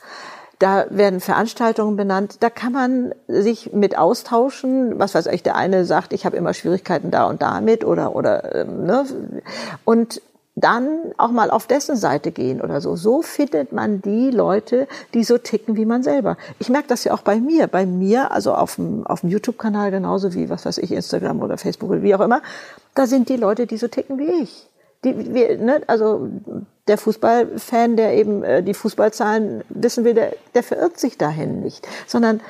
Da 0.59 0.87
werden 0.88 1.20
Veranstaltungen 1.20 1.96
benannt. 1.96 2.38
Da 2.40 2.48
kann 2.48 2.72
man 2.72 3.14
sich 3.29 3.74
mit 3.74 3.98
austauschen. 3.98 4.98
Was 4.98 5.14
weiß 5.14 5.26
ich, 5.26 5.42
der 5.42 5.57
eine 5.57 5.85
sagt, 5.85 6.14
ich 6.14 6.24
habe 6.24 6.38
immer 6.38 6.55
Schwierigkeiten 6.55 7.11
da 7.11 7.26
und 7.26 7.42
damit 7.42 7.85
oder 7.85 8.16
oder 8.16 8.55
ähm, 8.55 8.87
ne? 8.87 9.05
und 9.85 10.22
dann 10.61 11.12
auch 11.16 11.31
mal 11.31 11.51
auf 11.51 11.66
dessen 11.66 11.96
Seite 11.96 12.33
gehen 12.33 12.61
oder 12.61 12.81
so. 12.81 12.96
So 12.96 13.23
findet 13.23 13.73
man 13.73 14.03
die 14.03 14.31
Leute, 14.31 14.87
die 15.14 15.25
so 15.25 15.38
ticken 15.38 15.77
wie 15.77 15.85
man 15.85 16.03
selber. 16.03 16.37
Ich 16.59 16.68
merke 16.68 16.88
das 16.88 17.05
ja 17.05 17.12
auch 17.12 17.23
bei 17.23 17.40
mir. 17.40 17.66
Bei 17.66 17.87
mir, 17.87 18.31
also 18.31 18.55
auf 18.55 18.77
dem, 18.77 19.07
auf 19.07 19.20
dem 19.20 19.31
YouTube-Kanal 19.31 19.90
genauso 19.90 20.35
wie, 20.35 20.49
was 20.49 20.66
weiß 20.66 20.79
ich, 20.79 20.92
Instagram 20.92 21.42
oder 21.42 21.59
Facebook 21.59 21.90
oder 21.90 22.03
wie 22.03 22.14
auch 22.14 22.20
immer, 22.20 22.42
da 22.94 23.07
sind 23.07 23.29
die 23.29 23.37
Leute, 23.37 23.66
die 23.66 23.77
so 23.77 23.88
ticken 23.88 24.18
wie 24.18 24.42
ich. 24.42 24.68
Die, 25.05 25.35
wir, 25.35 25.57
ne, 25.59 25.81
also 25.87 26.29
der 26.87 26.99
Fußballfan, 26.99 27.96
der 27.96 28.14
eben 28.14 28.42
äh, 28.42 28.62
die 28.62 28.75
Fußballzahlen 28.75 29.64
wissen 29.70 30.05
will, 30.05 30.14
der, 30.14 30.35
der 30.55 30.62
verirrt 30.62 30.99
sich 30.99 31.16
dahin 31.16 31.61
nicht, 31.61 31.88
sondern 32.07 32.40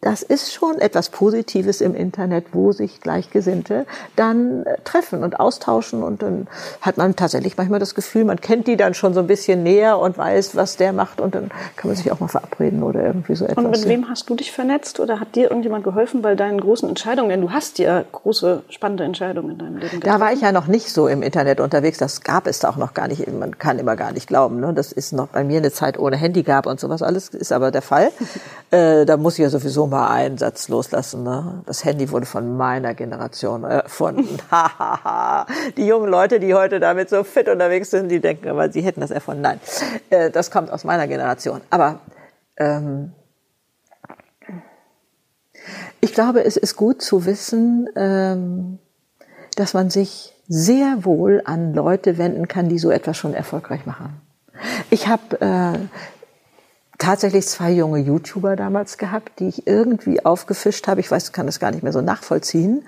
das 0.00 0.22
ist 0.22 0.52
schon 0.52 0.78
etwas 0.78 1.08
Positives 1.10 1.80
im 1.80 1.94
Internet, 1.94 2.46
wo 2.52 2.70
sich 2.70 3.00
Gleichgesinnte 3.00 3.84
dann 4.14 4.64
äh, 4.64 4.76
treffen 4.84 5.24
und 5.24 5.40
austauschen 5.40 6.04
und 6.04 6.22
dann 6.22 6.46
hat 6.80 6.98
man 6.98 7.16
tatsächlich 7.16 7.56
manchmal 7.56 7.80
das 7.80 7.96
Gefühl, 7.96 8.24
man 8.24 8.40
kennt 8.40 8.68
die 8.68 8.76
dann 8.76 8.94
schon 8.94 9.12
so 9.12 9.20
ein 9.20 9.26
bisschen 9.26 9.64
näher 9.64 9.98
und 9.98 10.16
weiß, 10.16 10.54
was 10.54 10.76
der 10.76 10.92
macht 10.92 11.20
und 11.20 11.34
dann 11.34 11.50
kann 11.76 11.88
man 11.88 11.96
sich 11.96 12.12
auch 12.12 12.20
mal 12.20 12.28
verabreden 12.28 12.84
oder 12.84 13.02
irgendwie 13.02 13.34
so 13.34 13.44
etwas. 13.44 13.64
Und 13.64 13.70
mit 13.72 13.88
wem 13.88 14.08
hast 14.08 14.30
du 14.30 14.36
dich 14.36 14.52
vernetzt 14.52 15.00
oder 15.00 15.18
hat 15.18 15.34
dir 15.34 15.50
irgendjemand 15.50 15.82
geholfen 15.82 16.22
bei 16.22 16.36
deinen 16.36 16.60
großen 16.60 16.88
Entscheidungen? 16.88 17.30
Denn 17.30 17.40
du 17.40 17.50
hast 17.50 17.80
ja 17.80 18.04
große, 18.12 18.62
spannende 18.68 19.02
Entscheidungen 19.02 19.50
in 19.50 19.58
deinem 19.58 19.76
Leben 19.78 20.00
getroffen. 20.00 20.18
Da 20.18 20.20
war 20.20 20.32
ich 20.32 20.42
ja 20.42 20.52
noch 20.52 20.68
nicht 20.68 20.90
so 20.92 21.08
im 21.08 21.22
Internet 21.22 21.58
unterwegs, 21.58 21.98
das 21.98 22.20
gab 22.20 22.46
es 22.46 22.64
auch 22.64 22.76
noch 22.76 22.94
gar 22.94 23.08
nicht, 23.08 23.26
man 23.32 23.58
kann 23.58 23.80
immer 23.80 23.96
gar 23.96 24.12
nicht 24.12 24.28
glauben, 24.28 24.60
ne? 24.60 24.72
das 24.74 24.92
ist 24.92 25.12
noch 25.12 25.26
bei 25.28 25.42
mir 25.42 25.58
eine 25.58 25.72
Zeit 25.72 25.98
ohne 25.98 26.16
Handy 26.16 26.44
gab 26.44 26.66
und 26.66 26.78
sowas 26.78 27.02
alles, 27.02 27.30
ist 27.30 27.50
aber 27.50 27.72
der 27.72 27.82
Fall. 27.82 28.12
äh, 28.70 29.04
da 29.04 29.16
muss 29.16 29.34
ich 29.34 29.40
ja 29.40 29.50
sowieso 29.50 29.87
mal 29.88 30.08
einen 30.08 30.38
Satz 30.38 30.68
loslassen. 30.68 31.22
Ne? 31.22 31.62
Das 31.66 31.84
Handy 31.84 32.10
wurde 32.10 32.26
von 32.26 32.56
meiner 32.56 32.94
Generation 32.94 33.64
erfunden. 33.64 34.38
die 35.76 35.86
jungen 35.86 36.10
Leute, 36.10 36.40
die 36.40 36.54
heute 36.54 36.80
damit 36.80 37.10
so 37.10 37.24
fit 37.24 37.48
unterwegs 37.48 37.90
sind, 37.90 38.08
die 38.08 38.20
denken 38.20 38.48
aber, 38.48 38.70
sie 38.70 38.82
hätten 38.82 39.00
das 39.00 39.10
erfunden. 39.10 39.42
Nein, 39.42 39.60
äh, 40.10 40.30
das 40.30 40.50
kommt 40.50 40.70
aus 40.70 40.84
meiner 40.84 41.06
Generation. 41.06 41.60
Aber 41.70 42.00
ähm, 42.56 43.12
ich 46.00 46.12
glaube, 46.12 46.44
es 46.44 46.56
ist 46.56 46.76
gut 46.76 47.02
zu 47.02 47.26
wissen, 47.26 47.88
ähm, 47.96 48.78
dass 49.56 49.74
man 49.74 49.90
sich 49.90 50.34
sehr 50.48 51.04
wohl 51.04 51.42
an 51.44 51.74
Leute 51.74 52.16
wenden 52.16 52.48
kann, 52.48 52.68
die 52.68 52.78
so 52.78 52.90
etwas 52.90 53.16
schon 53.16 53.34
erfolgreich 53.34 53.84
machen. 53.86 54.20
Ich 54.90 55.08
habe 55.08 55.40
äh, 55.40 55.78
tatsächlich 56.98 57.46
zwei 57.46 57.70
junge 57.70 58.00
YouTuber 58.00 58.56
damals 58.56 58.98
gehabt, 58.98 59.38
die 59.38 59.48
ich 59.48 59.66
irgendwie 59.66 60.24
aufgefischt 60.24 60.88
habe. 60.88 61.00
Ich 61.00 61.10
weiß, 61.10 61.32
kann 61.32 61.46
das 61.46 61.60
gar 61.60 61.70
nicht 61.70 61.82
mehr 61.84 61.92
so 61.92 62.00
nachvollziehen. 62.00 62.86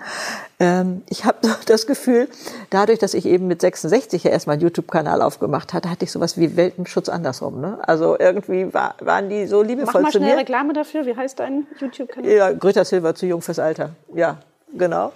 Ähm, 0.59 1.01
ich 1.09 1.23
habe 1.23 1.37
das 1.65 1.87
Gefühl, 1.87 2.27
dadurch, 2.69 2.99
dass 2.99 3.13
ich 3.13 3.25
eben 3.25 3.47
mit 3.47 3.61
66 3.61 4.25
ja 4.25 4.31
erstmal 4.31 4.55
einen 4.55 4.63
YouTube-Kanal 4.63 5.21
aufgemacht 5.21 5.73
hatte, 5.73 5.89
hatte 5.89 6.03
ich 6.03 6.11
sowas 6.11 6.37
wie 6.37 6.57
Weltenschutz 6.57 7.07
andersrum. 7.07 7.61
Ne? 7.61 7.79
Also 7.87 8.19
irgendwie 8.19 8.73
war, 8.73 8.95
waren 8.99 9.29
die 9.29 9.47
so 9.47 9.61
liebevoll 9.61 10.01
Mach 10.01 10.01
mal 10.01 10.11
zu 10.11 10.17
schnell 10.17 10.35
mir. 10.35 10.41
Reklame 10.41 10.73
dafür. 10.73 11.05
Wie 11.05 11.15
heißt 11.15 11.39
dein 11.39 11.65
YouTube-Kanal? 11.79 12.29
Ja, 12.29 12.51
Greta 12.51 12.83
Silva 12.83 13.15
zu 13.15 13.25
jung 13.25 13.41
fürs 13.41 13.59
Alter. 13.59 13.91
Ja, 14.13 14.39
genau. 14.77 15.11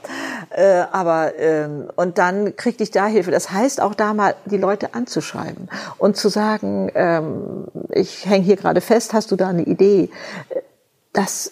Äh, 0.50 0.84
aber 0.92 1.38
ähm, 1.38 1.90
und 1.96 2.18
dann 2.18 2.56
kriegte 2.56 2.84
ich 2.84 2.92
da 2.92 3.06
Hilfe. 3.08 3.32
Das 3.32 3.52
heißt 3.52 3.82
auch 3.82 3.96
da 3.96 4.14
mal 4.14 4.36
die 4.46 4.58
Leute 4.58 4.94
anzuschreiben 4.94 5.70
und 5.98 6.18
zu 6.18 6.30
sagen, 6.30 6.92
ähm, 6.96 7.66
ich 7.92 8.26
hänge 8.26 8.46
hier 8.46 8.56
gerade 8.58 8.82
fest, 8.82 9.14
hast 9.14 9.32
du 9.32 9.36
da 9.36 9.50
eine 9.50 9.64
Idee? 9.64 10.10
Das 11.14 11.52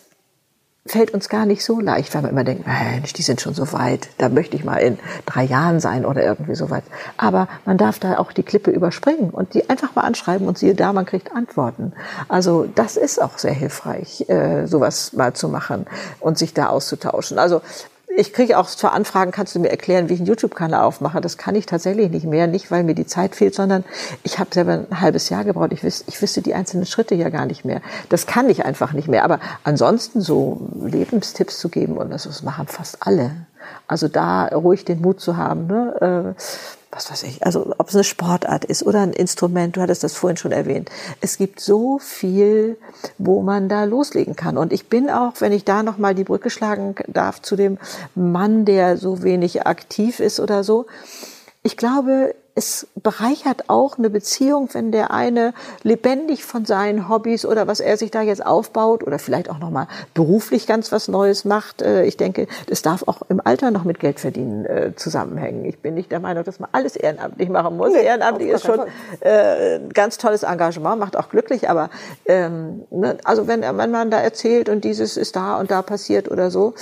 fällt 0.86 1.12
uns 1.12 1.30
gar 1.30 1.46
nicht 1.46 1.64
so 1.64 1.80
leicht, 1.80 2.14
weil 2.14 2.24
man 2.24 2.32
immer 2.32 2.44
denkt, 2.44 2.68
Mensch, 2.68 3.14
die 3.14 3.22
sind 3.22 3.40
schon 3.40 3.54
so 3.54 3.72
weit, 3.72 4.10
da 4.18 4.28
möchte 4.28 4.58
ich 4.58 4.66
mal 4.66 4.78
in 4.78 5.00
drei 5.26 5.44
Jahren 5.44 5.80
sein 5.80 6.06
oder 6.06 6.24
irgendwie 6.24 6.56
so 6.56 6.70
weit. 6.70 6.84
Aber 7.16 7.48
man 7.66 7.78
darf 7.78 8.00
da 8.00 8.18
auch 8.18 8.34
die 8.34 8.44
Klippe 8.44 8.70
überspringen 8.70 9.30
und 9.30 9.54
die 9.54 9.70
einfach 9.70 9.96
mal 9.96 10.02
anschreiben 10.02 10.46
und 10.46 10.58
siehe 10.58 10.76
da, 10.76 10.92
man 10.92 11.06
kriegt 11.06 11.34
Antworten. 11.34 11.94
Also 12.28 12.66
das 12.76 12.98
ist 12.98 13.22
auch 13.22 13.38
sehr 13.38 13.54
hilfreich, 13.54 14.28
äh, 14.28 14.66
sowas 14.66 15.14
mal 15.14 15.34
zu 15.34 15.48
machen 15.48 15.86
und 16.20 16.38
sich 16.38 16.54
da 16.54 16.68
auszutauschen. 16.68 17.40
Also 17.40 17.62
ich 18.16 18.34
kriege 18.34 18.58
auch 18.58 18.68
zwar 18.68 18.94
Anfragen, 18.94 19.32
kannst 19.32 19.56
du 19.56 19.60
mir 19.60 19.70
erklären, 19.70 20.10
wie 20.10 20.14
ich 20.14 20.20
einen 20.20 20.28
YouTube-Kanal 20.28 20.84
aufmache? 20.84 21.22
Das 21.22 21.38
kann 21.38 21.56
ich 21.56 21.66
tatsächlich 21.66 22.12
nicht 22.12 22.26
mehr, 22.26 22.48
nicht 22.48 22.70
weil 22.70 22.84
mir 22.84 22.96
die 22.96 23.08
Zeit 23.08 23.36
fehlt, 23.36 23.56
sondern 23.56 23.84
ich 24.24 24.40
habe 24.40 24.50
selber 24.54 24.86
ein 24.90 25.02
halbes 25.02 25.30
Jahr 25.30 25.44
gebraucht. 25.44 25.72
Ich, 25.72 25.84
wüs 25.84 26.04
ich 26.08 26.22
wüsste 26.22 26.42
die 26.42 26.54
einzelnen 26.54 26.86
Schritte 26.86 27.16
ja 27.16 27.30
gar 27.30 27.46
nicht 27.46 27.66
mehr. 27.66 27.82
Das 28.10 28.28
kann 28.28 28.50
ich 28.50 28.66
einfach 28.66 28.94
nicht 28.94 29.08
mehr. 29.08 29.24
Aber 29.24 29.40
ansonsten 29.64 30.22
so 30.22 30.70
Lebenstipps 30.82 31.58
zu 31.58 31.70
geben 31.70 31.98
und 31.98 32.12
das, 32.12 32.24
das 32.24 32.44
machen 32.44 32.68
fast 32.68 32.98
alle. 33.02 33.32
Also 33.88 34.08
da 34.08 34.48
ruhig 34.48 34.86
den 34.86 35.02
Mut 35.02 35.20
zu 35.20 35.38
haben. 35.38 35.68
Ne? 35.68 36.36
Äh, 36.36 36.42
was 36.96 37.10
weiß 37.12 37.24
ich, 37.24 37.46
also 37.46 37.74
ob 37.78 37.90
es 37.90 37.96
eine 37.96 38.04
Sportart 38.04 38.66
ist 38.66 38.84
oder 38.84 39.02
ein 39.02 39.14
Instrument, 39.14 39.76
du 39.76 39.82
hattest 39.82 40.04
das 40.04 40.14
vorhin 40.16 40.38
schon 40.38 40.52
erwähnt. 40.52 40.90
Es 41.22 41.38
gibt 41.38 41.60
so 41.60 42.00
viel, 42.00 42.78
wo 43.18 43.42
man 43.42 43.70
da 43.70 43.84
loslegen 43.84 44.36
kann. 44.36 44.58
Und 44.58 44.72
ich 44.74 44.88
bin 44.88 45.10
auch, 45.10 45.34
wenn 45.40 45.52
ich 45.52 45.66
da 45.66 45.84
nochmal 45.84 46.16
die 46.16 46.24
Brücke 46.24 46.50
schlagen 46.50 46.96
darf 47.08 47.42
zu 47.42 47.56
dem 47.56 47.78
Mann, 48.16 48.66
der 48.66 48.98
so 48.98 49.24
wenig 49.24 49.66
aktiv 49.66 50.20
ist 50.20 50.40
oder 50.40 50.64
so. 50.64 50.86
Ich 51.64 51.78
glaube, 51.78 52.36
es 52.56 52.88
bereichert 53.02 53.70
auch 53.70 53.98
eine 53.98 54.10
Beziehung, 54.10 54.70
wenn 54.74 54.92
der 54.92 55.12
eine 55.12 55.54
lebendig 55.82 56.44
von 56.44 56.66
seinen 56.66 57.10
Hobbys 57.10 57.46
oder 57.46 57.68
was 57.68 57.80
er 57.80 57.98
sich 57.98 58.12
da 58.12 58.22
jetzt 58.22 58.46
aufbaut 58.46 59.04
oder 59.04 59.18
vielleicht 59.18 59.50
auch 59.50 59.58
nochmal 59.58 59.88
beruflich 60.14 60.68
ganz 60.68 60.92
was 60.92 61.08
Neues 61.08 61.46
macht. 61.46 61.82
Äh, 61.82 62.06
ich 62.06 62.18
denke, 62.18 62.48
das 62.68 62.84
darf 62.84 63.08
auch 63.08 63.24
im 63.30 63.42
Alter 63.44 63.72
noch 63.72 63.84
mit 63.86 64.00
Geld 64.00 64.20
verdienen 64.20 64.66
äh, 64.66 64.92
zusammenhängen. 64.96 65.66
Ich 65.66 65.80
bin 65.80 65.96
nicht 65.96 66.12
der 66.12 66.20
Meinung, 66.20 66.44
dass 66.44 66.60
man 66.60 66.70
alles 66.72 66.96
ehrenamtlich 66.96 67.50
machen 67.50 67.78
muss. 67.78 67.92
Nee, 67.94 68.04
ehrenamtlich 68.04 68.50
ist 68.50 68.66
schon 68.66 68.82
äh, 69.22 69.78
ein 69.78 69.90
ganz 69.90 70.18
tolles 70.18 70.44
Engagement, 70.44 71.00
macht 71.00 71.18
auch 71.18 71.30
glücklich, 71.30 71.70
aber 71.70 71.90
ähm, 72.26 72.84
ne, 72.92 73.18
also 73.24 73.48
wenn, 73.48 73.62
wenn 73.62 73.92
man 73.92 74.12
da 74.12 74.20
erzählt 74.20 74.70
und 74.70 74.84
dieses 74.84 75.18
ist 75.18 75.36
da 75.36 75.60
und 75.60 75.72
da 75.72 75.82
passiert 75.82 76.30
oder 76.30 76.52
so, 76.52 76.76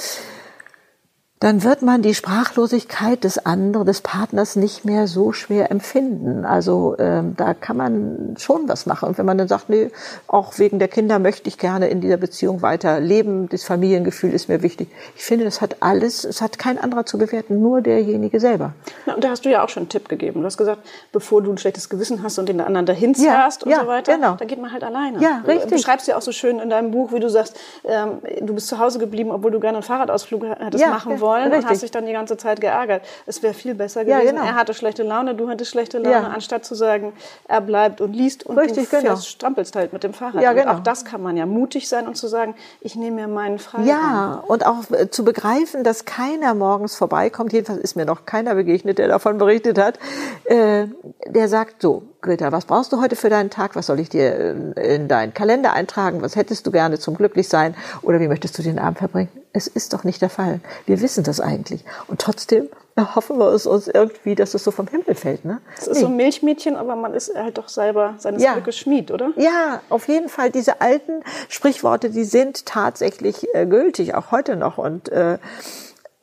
dann 1.41 1.63
wird 1.63 1.81
man 1.81 2.03
die 2.03 2.13
Sprachlosigkeit 2.13 3.23
des 3.23 3.43
anderen, 3.47 3.87
des 3.87 4.01
Partners 4.01 4.55
nicht 4.55 4.85
mehr 4.85 5.07
so 5.07 5.33
schwer 5.33 5.71
empfinden. 5.71 6.45
Also 6.45 6.95
ähm, 6.99 7.33
da 7.35 7.55
kann 7.55 7.77
man 7.77 8.35
schon 8.37 8.69
was 8.69 8.85
machen. 8.85 9.09
Und 9.09 9.17
wenn 9.17 9.25
man 9.25 9.39
dann 9.39 9.47
sagt, 9.47 9.67
nee, 9.67 9.89
auch 10.27 10.59
wegen 10.59 10.77
der 10.77 10.87
Kinder 10.87 11.17
möchte 11.17 11.49
ich 11.49 11.57
gerne 11.57 11.87
in 11.87 11.99
dieser 11.99 12.17
Beziehung 12.17 12.61
weiter 12.61 12.99
leben, 12.99 13.49
das 13.49 13.63
Familiengefühl 13.63 14.31
ist 14.33 14.49
mir 14.49 14.61
wichtig. 14.61 14.89
Ich 15.15 15.23
finde, 15.23 15.43
das 15.43 15.61
hat 15.61 15.77
alles, 15.79 16.25
es 16.25 16.43
hat 16.43 16.59
kein 16.59 16.77
anderer 16.77 17.07
zu 17.07 17.17
bewerten, 17.17 17.59
nur 17.59 17.81
derjenige 17.81 18.39
selber. 18.39 18.73
Na, 19.07 19.15
und 19.15 19.23
da 19.23 19.31
hast 19.31 19.43
du 19.43 19.49
ja 19.49 19.63
auch 19.63 19.69
schon 19.69 19.81
einen 19.81 19.89
Tipp 19.89 20.09
gegeben. 20.09 20.41
Du 20.41 20.45
hast 20.45 20.59
gesagt, 20.59 20.83
bevor 21.11 21.41
du 21.41 21.51
ein 21.51 21.57
schlechtes 21.57 21.89
Gewissen 21.89 22.21
hast 22.21 22.37
und 22.37 22.49
den 22.49 22.61
anderen 22.61 22.85
dahin 22.85 23.15
zerrst 23.15 23.61
ja, 23.61 23.65
und 23.65 23.71
ja, 23.71 23.79
so 23.81 23.87
weiter, 23.87 24.13
genau. 24.13 24.35
dann 24.35 24.47
geht 24.47 24.61
man 24.61 24.71
halt 24.71 24.83
alleine. 24.83 25.19
Ja, 25.19 25.41
richtig. 25.47 25.69
Du 25.69 25.75
beschreibst 25.75 26.07
ja 26.07 26.17
auch 26.17 26.21
so 26.21 26.33
schön 26.33 26.59
in 26.59 26.69
deinem 26.69 26.91
Buch, 26.91 27.11
wie 27.13 27.19
du 27.19 27.31
sagst, 27.31 27.59
ähm, 27.83 28.19
du 28.41 28.53
bist 28.53 28.67
zu 28.67 28.77
Hause 28.77 28.99
geblieben, 28.99 29.31
obwohl 29.31 29.49
du 29.49 29.59
gerne 29.59 29.79
einen 29.79 29.83
Fahrradausflug 29.83 30.43
hättest 30.43 30.83
ja, 30.83 30.91
machen 30.91 31.19
wollen 31.19 31.30
wollen 31.31 31.43
Richtig. 31.43 31.63
und 31.63 31.69
hast 31.69 31.83
dich 31.83 31.91
dann 31.91 32.05
die 32.05 32.11
ganze 32.13 32.37
Zeit 32.37 32.61
geärgert. 32.61 33.03
Es 33.25 33.41
wäre 33.41 33.53
viel 33.53 33.73
besser 33.73 34.03
gewesen. 34.03 34.25
Ja, 34.25 34.31
genau. 34.31 34.43
Er 34.43 34.55
hatte 34.55 34.73
schlechte 34.73 35.03
Laune, 35.03 35.35
du 35.35 35.49
hattest 35.49 35.71
schlechte 35.71 35.97
Laune, 35.97 36.11
ja. 36.11 36.27
anstatt 36.27 36.65
zu 36.65 36.75
sagen, 36.75 37.13
er 37.47 37.61
bleibt 37.61 38.01
und 38.01 38.13
liest 38.13 38.45
und 38.45 38.57
Richtig, 38.57 38.89
du 38.89 39.01
genau. 39.01 39.15
strampelst 39.15 39.75
halt 39.75 39.93
mit 39.93 40.03
dem 40.03 40.13
Fahrrad. 40.13 40.41
Ja, 40.41 40.53
genau. 40.53 40.71
Und 40.71 40.77
auch 40.77 40.83
das 40.83 41.05
kann 41.05 41.21
man 41.21 41.37
ja 41.37 41.45
mutig 41.45 41.87
sein 41.87 42.07
und 42.07 42.15
zu 42.15 42.27
sagen, 42.27 42.55
ich 42.81 42.95
nehme 42.95 43.21
mir 43.21 43.27
meinen 43.27 43.59
Freiraum. 43.59 43.87
Ja, 43.87 44.43
und 44.47 44.65
auch 44.65 44.89
äh, 44.91 45.09
zu 45.09 45.23
begreifen, 45.23 45.83
dass 45.83 46.05
keiner 46.05 46.53
morgens 46.53 46.95
vorbeikommt, 46.95 47.53
jedenfalls 47.53 47.79
ist 47.79 47.95
mir 47.95 48.05
noch 48.05 48.25
keiner 48.25 48.55
begegnet, 48.55 48.97
der 48.97 49.07
davon 49.07 49.37
berichtet 49.37 49.77
hat, 49.77 49.99
äh, 50.45 50.87
der 51.25 51.47
sagt 51.47 51.81
so, 51.81 52.03
Greta, 52.21 52.51
was 52.51 52.65
brauchst 52.65 52.93
du 52.93 53.01
heute 53.01 53.15
für 53.15 53.29
deinen 53.29 53.49
Tag? 53.49 53.75
Was 53.75 53.87
soll 53.87 53.99
ich 53.99 54.09
dir 54.09 54.75
äh, 54.77 54.95
in 54.95 55.07
deinen 55.07 55.33
Kalender 55.33 55.73
eintragen? 55.73 56.21
Was 56.21 56.35
hättest 56.35 56.67
du 56.67 56.71
gerne 56.71 56.99
zum 56.99 57.15
Glücklichsein? 57.15 57.75
Oder 58.03 58.19
wie 58.19 58.27
möchtest 58.27 58.57
du 58.59 58.61
den 58.61 58.77
Abend 58.77 58.99
verbringen? 58.99 59.29
Es 59.53 59.65
ist 59.65 59.93
doch 59.93 60.03
nicht 60.03 60.21
der 60.21 60.29
Fall. 60.29 60.59
Wir 60.85 61.01
wissen 61.01 61.23
das 61.23 61.39
eigentlich. 61.39 61.83
Und 62.07 62.21
trotzdem 62.21 62.69
hoffen 63.15 63.39
wir 63.39 63.51
es 63.51 63.65
uns 63.65 63.87
irgendwie, 63.87 64.35
dass 64.35 64.53
es 64.53 64.63
so 64.63 64.69
vom 64.69 64.87
Himmel 64.87 65.15
fällt. 65.15 65.45
Ne? 65.45 65.61
Es 65.77 65.87
ist 65.87 65.95
nee. 65.95 66.01
so 66.01 66.07
ein 66.07 66.15
Milchmädchen, 66.15 66.75
aber 66.75 66.95
man 66.95 67.15
ist 67.15 67.33
halt 67.35 67.57
doch 67.57 67.69
selber 67.69 68.13
seines 68.19 68.43
ja. 68.43 68.53
Glückes 68.53 68.77
Schmied, 68.77 69.09
oder? 69.09 69.31
Ja, 69.37 69.81
auf 69.89 70.07
jeden 70.07 70.29
Fall. 70.29 70.51
Diese 70.51 70.79
alten 70.79 71.23
Sprichworte, 71.49 72.11
die 72.11 72.23
sind 72.23 72.67
tatsächlich 72.67 73.47
äh, 73.55 73.65
gültig, 73.65 74.13
auch 74.13 74.31
heute 74.31 74.55
noch. 74.55 74.77
Und 74.77 75.09
äh, 75.09 75.39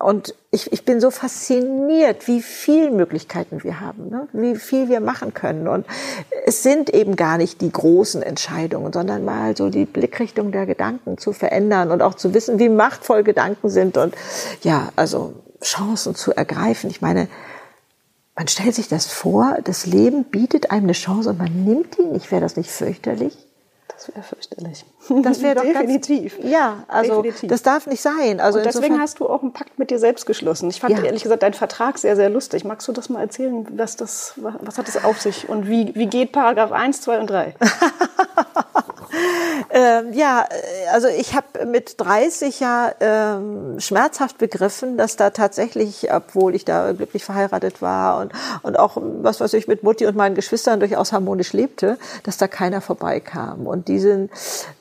und 0.01 0.37
ich, 0.53 0.73
ich 0.73 0.85
bin 0.85 1.01
so 1.01 1.11
fasziniert, 1.11 2.29
wie 2.29 2.41
viel 2.41 2.93
Möglichkeiten 2.93 3.65
wir 3.65 3.81
haben, 3.81 4.09
ne? 4.11 4.29
wie 4.33 4.55
viel 4.55 4.89
wir 4.89 5.01
machen 5.01 5.35
können. 5.35 5.67
Und 5.67 5.87
es 6.47 6.63
sind 6.63 6.91
eben 6.91 7.17
gar 7.17 7.37
nicht 7.37 7.61
die 7.61 7.73
großen 7.73 8.23
Entscheidungen, 8.23 8.93
sondern 8.93 9.25
mal 9.25 9.57
so 9.57 9.71
die 9.71 9.87
Blickrichtung 9.87 10.53
der 10.53 10.67
Gedanken 10.67 11.19
zu 11.19 11.33
verändern 11.33 11.91
und 11.91 12.03
auch 12.03 12.15
zu 12.15 12.33
wissen, 12.33 12.61
wie 12.61 12.69
machtvoll 12.69 13.25
Gedanken 13.25 13.71
sind 13.71 13.97
und 13.97 14.15
ja, 14.63 14.91
also 14.95 15.35
Chancen 15.61 16.15
zu 16.15 16.33
ergreifen. 16.33 16.91
Ich 16.91 17.01
meine, 17.01 17.27
man 18.37 18.47
stellt 18.47 18.77
sich 18.77 18.87
das 18.87 19.07
vor, 19.07 19.59
das 19.65 19.85
Leben 19.85 20.23
bietet 20.23 20.71
einem 20.71 20.85
eine 20.85 20.93
Chance 20.93 21.31
und 21.31 21.39
man 21.39 21.65
nimmt 21.65 21.99
die 21.99 22.05
nicht. 22.05 22.31
Wäre 22.31 22.41
das 22.41 22.57
nicht 22.57 22.71
fürchterlich? 22.71 23.48
Das 23.89 24.09
wäre 24.09 24.23
fürchterlich. 24.23 24.85
Das 25.23 25.43
wäre 25.43 25.55
doch 25.57 25.63
definitiv. 25.63 26.39
Ganz, 26.39 26.51
ja, 26.51 26.85
also 26.89 27.23
definitiv. 27.23 27.49
das 27.49 27.63
darf 27.63 27.87
nicht 27.87 28.01
sein. 28.01 28.41
Also 28.41 28.59
und 28.59 28.67
deswegen 28.67 29.01
hast 29.01 29.21
du 29.21 29.29
auch 29.29 29.43
einen 29.43 29.53
Pakt 29.53 29.79
mit 29.79 29.91
dir 29.91 29.99
selbst 29.99 30.27
geschlossen. 30.27 30.71
Ich 30.71 30.81
fand 30.81 30.97
ja. 30.97 31.05
ehrlich 31.05 31.23
gesagt 31.23 31.43
deinen 31.43 31.55
Vertrag 31.55 31.99
sehr, 31.99 32.15
sehr 32.15 32.31
lustig. 32.31 32.65
Magst 32.65 32.87
du 32.87 32.93
das 32.93 33.09
mal 33.09 33.21
erzählen, 33.21 33.67
was 33.71 33.97
das, 33.97 34.35
was 34.37 34.79
hat 34.79 34.89
das 34.89 35.03
auf 35.05 35.21
sich 35.21 35.49
und 35.49 35.69
wie, 35.69 35.95
wie 35.95 36.07
geht 36.07 36.33
Paragraph 36.33 36.73
1, 36.73 37.01
2 37.01 37.21
und 37.21 37.31
3? 37.31 37.55
ähm, 39.71 40.13
ja, 40.13 40.45
äh, 40.49 40.89
also 40.93 41.09
ich 41.09 41.35
habe 41.35 41.67
mit 41.67 41.95
30 41.99 42.61
ja 42.61 42.93
ähm, 43.01 43.81
schmerzhaft 43.81 44.39
begriffen, 44.39 44.97
dass 44.97 45.17
da 45.17 45.31
tatsächlich, 45.31 46.13
obwohl 46.13 46.55
ich 46.55 46.65
da 46.65 46.93
glücklich 46.93 47.25
verheiratet 47.25 47.83
war 47.83 48.21
und, 48.21 48.33
und 48.63 48.79
auch, 48.79 48.97
was 49.01 49.41
weiß 49.41 49.53
ich, 49.55 49.69
mit 49.69 49.83
Mutti 49.83 50.07
und 50.07 50.17
meinen 50.17 50.35
Geschwistern 50.35 50.81
durchaus 50.81 51.13
harmonisch 51.13 51.53
lebte, 51.53 51.99
dass 52.23 52.37
da 52.37 52.49
keiner 52.49 52.81
vorbeikam. 52.81 53.67
Und 53.67 53.89
diesen, 53.89 54.31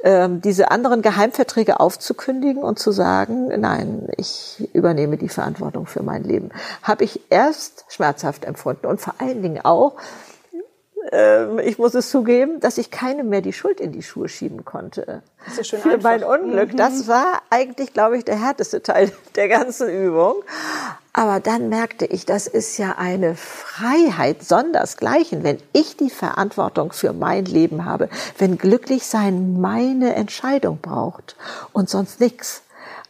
ähm, 0.03 0.41
diese 0.41 0.71
anderen 0.71 1.01
Geheimverträge 1.01 1.79
aufzukündigen 1.79 2.63
und 2.63 2.79
zu 2.79 2.91
sagen, 2.91 3.47
nein, 3.59 4.09
ich 4.17 4.69
übernehme 4.73 5.17
die 5.17 5.29
Verantwortung 5.29 5.85
für 5.85 6.03
mein 6.03 6.23
Leben, 6.23 6.51
habe 6.83 7.03
ich 7.03 7.21
erst 7.29 7.85
schmerzhaft 7.89 8.45
empfunden 8.45 8.87
und 8.87 9.01
vor 9.01 9.15
allen 9.19 9.41
Dingen 9.41 9.63
auch, 9.63 9.93
ähm, 11.11 11.59
ich 11.59 11.77
muss 11.77 11.93
es 11.93 12.09
zugeben, 12.09 12.59
dass 12.59 12.77
ich 12.77 12.91
keinem 12.91 13.29
mehr 13.29 13.41
die 13.41 13.53
Schuld 13.53 13.79
in 13.79 13.91
die 13.91 14.03
Schuhe 14.03 14.29
schieben 14.29 14.65
konnte. 14.65 15.21
Das 15.45 15.57
ist 15.57 15.67
schön 15.67 15.79
Für 15.79 15.93
einfach. 15.93 16.09
mein 16.09 16.23
Unglück. 16.23 16.73
Mhm. 16.73 16.77
Das 16.77 17.07
war 17.07 17.41
eigentlich, 17.49 17.93
glaube 17.93 18.17
ich, 18.17 18.25
der 18.25 18.39
härteste 18.39 18.81
Teil 18.81 19.11
der 19.35 19.47
ganzen 19.47 19.89
Übung. 19.89 20.35
Aber 21.13 21.39
dann 21.39 21.69
merkte 21.69 22.05
ich, 22.05 22.25
das 22.25 22.45
ist 22.45 22.77
ja 22.77 22.95
eine 22.97 23.35
Freiheit 23.35 24.43
sondersgleichen, 24.43 25.43
wenn 25.43 25.57
ich 25.73 25.97
die 25.97 26.11
Verantwortung 26.11 26.91
für 26.91 27.11
mein 27.11 27.45
Leben 27.45 27.85
habe, 27.85 28.09
wenn 28.37 28.57
glücklich 28.57 29.07
sein 29.07 29.59
meine 29.59 30.13
Entscheidung 30.13 30.77
braucht 30.79 31.35
und 31.73 31.89
sonst 31.89 32.19
nichts. 32.19 32.61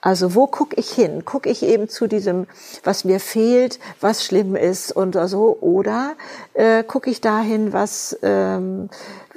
Also 0.01 0.35
wo 0.35 0.47
gucke 0.47 0.75
ich 0.75 0.91
hin? 0.91 1.25
Gucke 1.25 1.49
ich 1.49 1.63
eben 1.63 1.89
zu 1.89 2.07
diesem, 2.07 2.47
was 2.83 3.03
mir 3.03 3.19
fehlt, 3.19 3.79
was 3.99 4.23
schlimm 4.23 4.55
ist 4.55 4.91
und 4.91 5.17
so, 5.27 5.57
oder 5.59 6.13
äh, 6.53 6.83
gucke 6.83 7.09
ich 7.09 7.19
dahin, 7.19 7.73
was 7.73 8.17
ähm, 8.21 8.89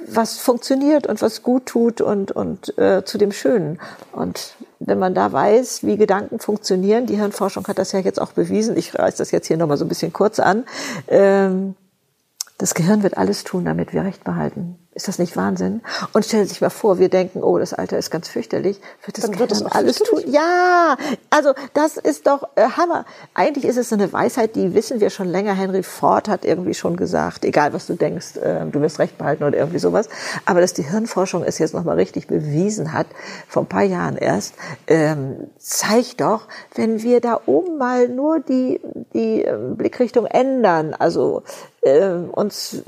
was 0.07 0.37
funktioniert 0.37 1.07
und 1.07 1.21
was 1.21 1.43
gut 1.43 1.65
tut 1.65 2.01
und 2.01 2.31
und 2.31 2.77
äh, 2.77 3.03
zu 3.05 3.17
dem 3.17 3.31
Schönen. 3.31 3.79
Und 4.11 4.55
wenn 4.79 4.99
man 4.99 5.13
da 5.13 5.31
weiß, 5.31 5.83
wie 5.83 5.97
Gedanken 5.97 6.39
funktionieren, 6.39 7.05
die 7.05 7.17
Hirnforschung 7.17 7.67
hat 7.67 7.77
das 7.77 7.91
ja 7.91 7.99
jetzt 7.99 8.19
auch 8.19 8.31
bewiesen. 8.31 8.77
Ich 8.77 8.97
reiß 8.97 9.15
das 9.15 9.31
jetzt 9.31 9.47
hier 9.47 9.57
nochmal 9.57 9.77
so 9.77 9.85
ein 9.85 9.89
bisschen 9.89 10.13
kurz 10.13 10.39
an. 10.39 10.65
Ähm, 11.07 11.75
das 12.57 12.73
Gehirn 12.73 13.03
wird 13.03 13.17
alles 13.17 13.43
tun, 13.43 13.65
damit 13.65 13.93
wir 13.93 14.03
Recht 14.03 14.23
behalten. 14.23 14.80
Ist 14.93 15.07
das 15.07 15.19
nicht 15.19 15.37
Wahnsinn? 15.37 15.81
Und 16.11 16.25
stellen 16.25 16.43
Sie 16.43 16.49
sich 16.49 16.59
mal 16.59 16.69
vor, 16.69 16.99
wir 16.99 17.07
denken, 17.07 17.41
oh, 17.43 17.57
das 17.57 17.73
Alter 17.73 17.97
ist 17.97 18.11
ganz 18.11 18.27
fürchterlich. 18.27 18.81
Wird 19.05 19.17
das, 19.17 19.25
Dann 19.25 19.39
wird 19.39 19.51
das 19.51 19.63
alles 19.63 19.99
tun? 19.99 20.21
Ja, 20.25 20.97
also 21.29 21.53
das 21.73 21.95
ist 21.95 22.27
doch 22.27 22.43
äh, 22.55 22.67
Hammer. 22.75 23.05
Eigentlich 23.33 23.63
ist 23.63 23.77
es 23.77 23.93
eine 23.93 24.11
Weisheit, 24.11 24.57
die 24.57 24.73
wissen 24.73 24.99
wir 24.99 25.09
schon 25.09 25.29
länger. 25.29 25.53
Henry 25.53 25.83
Ford 25.83 26.27
hat 26.27 26.43
irgendwie 26.43 26.73
schon 26.73 26.97
gesagt, 26.97 27.45
egal 27.45 27.71
was 27.71 27.87
du 27.87 27.93
denkst, 27.93 28.35
äh, 28.35 28.65
du 28.69 28.81
wirst 28.81 28.99
Recht 28.99 29.17
behalten 29.17 29.45
oder 29.45 29.57
irgendwie 29.57 29.79
sowas. 29.79 30.09
Aber 30.45 30.59
dass 30.59 30.73
die 30.73 30.83
Hirnforschung 30.83 31.45
es 31.45 31.57
jetzt 31.57 31.73
nochmal 31.73 31.95
richtig 31.95 32.27
bewiesen 32.27 32.91
hat, 32.91 33.07
vor 33.47 33.63
ein 33.63 33.69
paar 33.69 33.83
Jahren 33.83 34.17
erst, 34.17 34.55
ähm, 34.87 35.47
zeigt 35.57 36.19
doch, 36.19 36.49
wenn 36.75 37.01
wir 37.01 37.21
da 37.21 37.39
oben 37.45 37.77
mal 37.77 38.09
nur 38.09 38.41
die, 38.41 38.81
die 39.13 39.45
äh, 39.45 39.55
Blickrichtung 39.73 40.25
ändern, 40.25 40.93
also 40.93 41.43
äh, 41.81 42.09
uns 42.09 42.83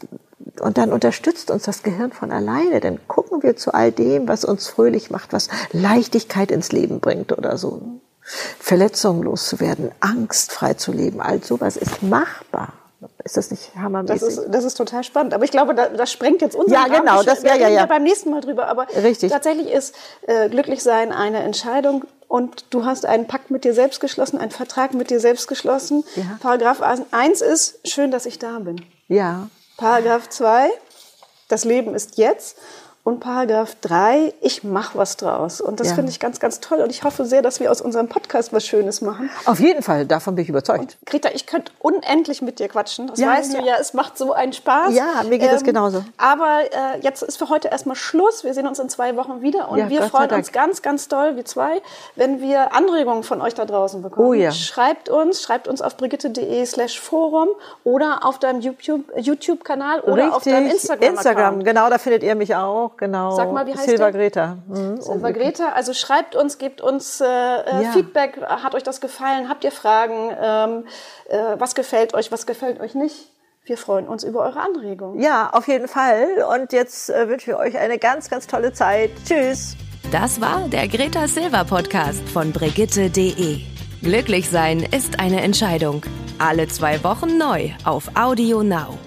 und 0.60 0.78
dann 0.78 0.92
unterstützt 0.92 1.52
uns 1.52 1.64
das 1.64 1.84
Gehirn 1.84 2.12
von 2.12 2.32
alleine. 2.32 2.80
Dann 2.80 3.00
gucken 3.08 3.44
wir 3.44 3.56
zu 3.56 3.74
all 3.74 3.92
dem, 3.92 4.28
was 4.28 4.46
uns 4.46 4.68
fröhlich 4.68 5.10
macht, 5.10 5.34
was 5.34 5.50
Leichtigkeit 5.72 6.52
ins 6.52 6.72
Leben 6.72 7.00
bringt 7.00 7.38
oder 7.38 7.58
so. 7.58 7.82
Verletzungen 8.22 9.24
loszuwerden, 9.24 9.92
Angst 10.00 10.54
frei 10.54 10.76
zu 10.76 10.92
leben, 10.92 11.22
all 11.22 11.44
sowas 11.44 11.76
ist 11.76 12.02
machbar. 12.04 12.74
Ist 13.26 13.38
das 13.38 13.52
nicht 13.52 13.76
hammermäßig? 13.76 14.20
Das 14.22 14.38
ist, 14.38 14.48
das 14.50 14.64
ist 14.64 14.76
total 14.76 15.04
spannend. 15.04 15.34
Aber 15.34 15.44
ich 15.44 15.52
glaube, 15.52 15.76
das, 15.76 15.90
das 15.96 16.12
sprengt 16.12 16.42
jetzt 16.42 16.56
unser 16.56 16.74
Ja, 16.74 16.88
genau. 16.88 17.24
Das, 17.24 17.44
wir 17.44 17.52
ja, 17.56 17.68
ja, 17.68 17.70
ja. 17.70 17.86
beim 17.86 18.04
nächsten 18.04 18.30
Mal 18.32 18.42
drüber. 18.42 18.68
Aber 18.68 18.88
Richtig. 19.04 19.32
tatsächlich 19.32 19.72
ist 19.72 19.94
äh, 20.22 20.50
glücklich 20.50 20.84
sein 20.84 21.12
eine 21.12 21.40
Entscheidung. 21.40 22.06
Und 22.28 22.66
du 22.72 22.86
hast 22.86 23.06
einen 23.06 23.28
Pakt 23.28 23.52
mit 23.52 23.64
dir 23.64 23.74
selbst 23.74 24.00
geschlossen, 24.00 24.40
einen 24.40 24.52
Vertrag 24.52 24.94
mit 24.94 25.10
dir 25.10 25.20
selbst 25.20 25.48
geschlossen. 25.48 26.04
Ja. 26.16 26.24
Paragraph 26.40 26.82
1 26.82 27.42
ist, 27.42 27.88
schön, 27.88 28.10
dass 28.10 28.26
ich 28.26 28.40
da 28.40 28.60
bin. 28.60 28.84
Ja. 29.08 29.50
Paragraph 29.78 30.30
2, 30.30 30.70
das 31.48 31.64
Leben 31.64 31.96
ist 31.96 32.18
jetzt. 32.18 32.58
Und 33.06 33.20
Paragraph 33.20 33.76
3, 33.82 34.34
ich 34.40 34.64
mache 34.64 34.98
was 34.98 35.18
draus. 35.18 35.60
Und 35.60 35.82
das 35.82 35.90
ja. 35.90 35.96
finde 35.96 36.10
ich 36.10 36.22
ganz, 36.22 36.40
ganz 36.40 36.62
toll. 36.62 36.80
Und 36.80 36.90
ich 36.90 37.04
hoffe 37.04 37.26
sehr, 37.26 37.42
dass 37.42 37.60
wir 37.60 37.70
aus 37.70 37.82
unserem 37.82 38.08
Podcast 38.08 38.54
was 38.54 38.66
Schönes 38.66 39.02
machen. 39.02 39.30
Auf 39.44 39.60
jeden 39.60 39.84
Fall, 39.84 40.06
davon 40.06 40.36
bin 40.36 40.44
ich 40.44 40.50
überzeugt. 40.50 40.80
Und 40.80 40.98
Greta, 41.06 41.30
ich 41.34 41.46
könnte 41.46 41.74
unendlich 41.80 42.42
mit 42.42 42.60
dir 42.60 42.70
quatschen. 42.70 43.08
Das 43.08 43.20
ja, 43.20 43.28
weißt 43.28 43.56
ja. 43.56 43.60
du 43.60 43.68
ja, 43.68 43.76
es 43.78 43.94
macht 43.94 44.18
so 44.18 44.32
einen 44.32 44.54
Spaß. 44.54 44.94
Ja, 44.94 45.22
mir 45.24 45.38
geht 45.38 45.50
ähm, 45.50 45.52
das 45.52 45.66
genauso. 45.66 46.06
Aber 46.16 46.62
äh, 46.62 47.00
jetzt 47.02 47.24
ist 47.24 47.36
für 47.36 47.50
heute 47.50 47.68
erstmal 47.68 47.98
Schluss. 47.98 48.46
Wir 48.46 48.54
sehen 48.54 48.68
uns 48.68 48.80
in 48.80 48.88
zwei 48.88 49.18
Wochen 49.18 49.42
wieder. 49.42 49.70
Und 49.70 49.90
wir 49.90 50.00
Gott 50.00 50.10
freuen 50.10 50.32
uns 50.32 50.54
ganz, 50.54 50.82
ganz 50.82 51.10
doll, 51.10 51.36
wir 51.36 51.44
zwei, 51.44 51.82
wenn 52.16 52.40
wir 52.40 52.74
Anregungen 52.74 53.24
von 53.24 53.42
euch 53.42 53.54
da 53.54 53.66
draußen 53.66 54.02
bekommen. 54.02 54.28
Oh 54.30 54.34
ja. 54.34 54.54
Schreibt 54.54 55.10
uns, 55.10 55.42
schreibt 55.42 55.68
uns 55.68 55.82
auf 55.82 55.98
brigitte.de 55.98 56.66
slash 56.66 57.02
Forum 57.02 57.50
oder 57.84 58.20
auf 58.24 58.40
deinem 58.40 58.62
YouTube-Kanal 58.62 60.00
oder 60.00 60.16
Richtig. 60.16 60.34
auf 60.34 60.44
deinem 60.44 60.72
Instagram. 60.72 61.10
Instagram, 61.10 61.64
genau, 61.66 61.90
da 61.90 61.98
findet 61.98 62.24
ihr 62.24 62.36
mich 62.36 62.56
auch 62.56 62.93
genau. 62.98 63.32
Sag 63.32 63.52
mal, 63.52 63.66
wie 63.68 63.74
heißt 63.74 63.86
Silva 63.86 64.12
der? 64.12 64.20
Greta. 64.20 64.58
Mhm. 64.68 65.02
Silva 65.02 65.32
Greta. 65.32 65.70
Also 65.70 65.94
schreibt 65.94 66.36
uns, 66.36 66.58
gebt 66.58 66.82
uns 66.82 67.22
äh, 67.22 67.26
äh, 67.26 67.84
ja. 67.84 67.92
Feedback. 67.92 68.42
Hat 68.42 68.76
euch 68.76 68.84
das 68.84 69.02
gefallen? 69.02 69.50
Habt 69.50 69.64
ihr 69.64 69.72
Fragen? 69.72 70.32
Ähm, 70.42 70.86
äh, 71.30 71.56
was 71.60 71.76
gefällt 71.76 72.14
euch? 72.14 72.32
Was 72.32 72.46
gefällt 72.46 72.80
euch 72.80 72.96
nicht? 72.96 73.30
Wir 73.66 73.78
freuen 73.78 74.08
uns 74.08 74.24
über 74.24 74.42
eure 74.42 74.60
Anregungen. 74.60 75.22
Ja, 75.22 75.50
auf 75.54 75.68
jeden 75.68 75.88
Fall. 75.88 76.46
Und 76.54 76.74
jetzt 76.74 77.10
äh, 77.10 77.30
wünschen 77.30 77.48
wir 77.48 77.60
euch 77.60 77.78
eine 77.78 77.98
ganz, 77.98 78.30
ganz 78.30 78.46
tolle 78.48 78.74
Zeit. 78.74 79.12
Tschüss. 79.26 79.78
Das 80.12 80.42
war 80.42 80.68
der 80.68 80.88
Greta 80.88 81.28
Silva 81.28 81.64
Podcast 81.64 82.22
von 82.30 82.52
Brigitte.de. 82.52 83.62
Glücklich 84.02 84.50
sein 84.50 84.86
ist 84.92 85.20
eine 85.20 85.42
Entscheidung. 85.42 86.04
Alle 86.40 86.68
zwei 86.68 87.02
Wochen 87.06 87.38
neu 87.38 87.72
auf 87.86 88.12
Audio 88.16 88.64
Now. 88.64 88.98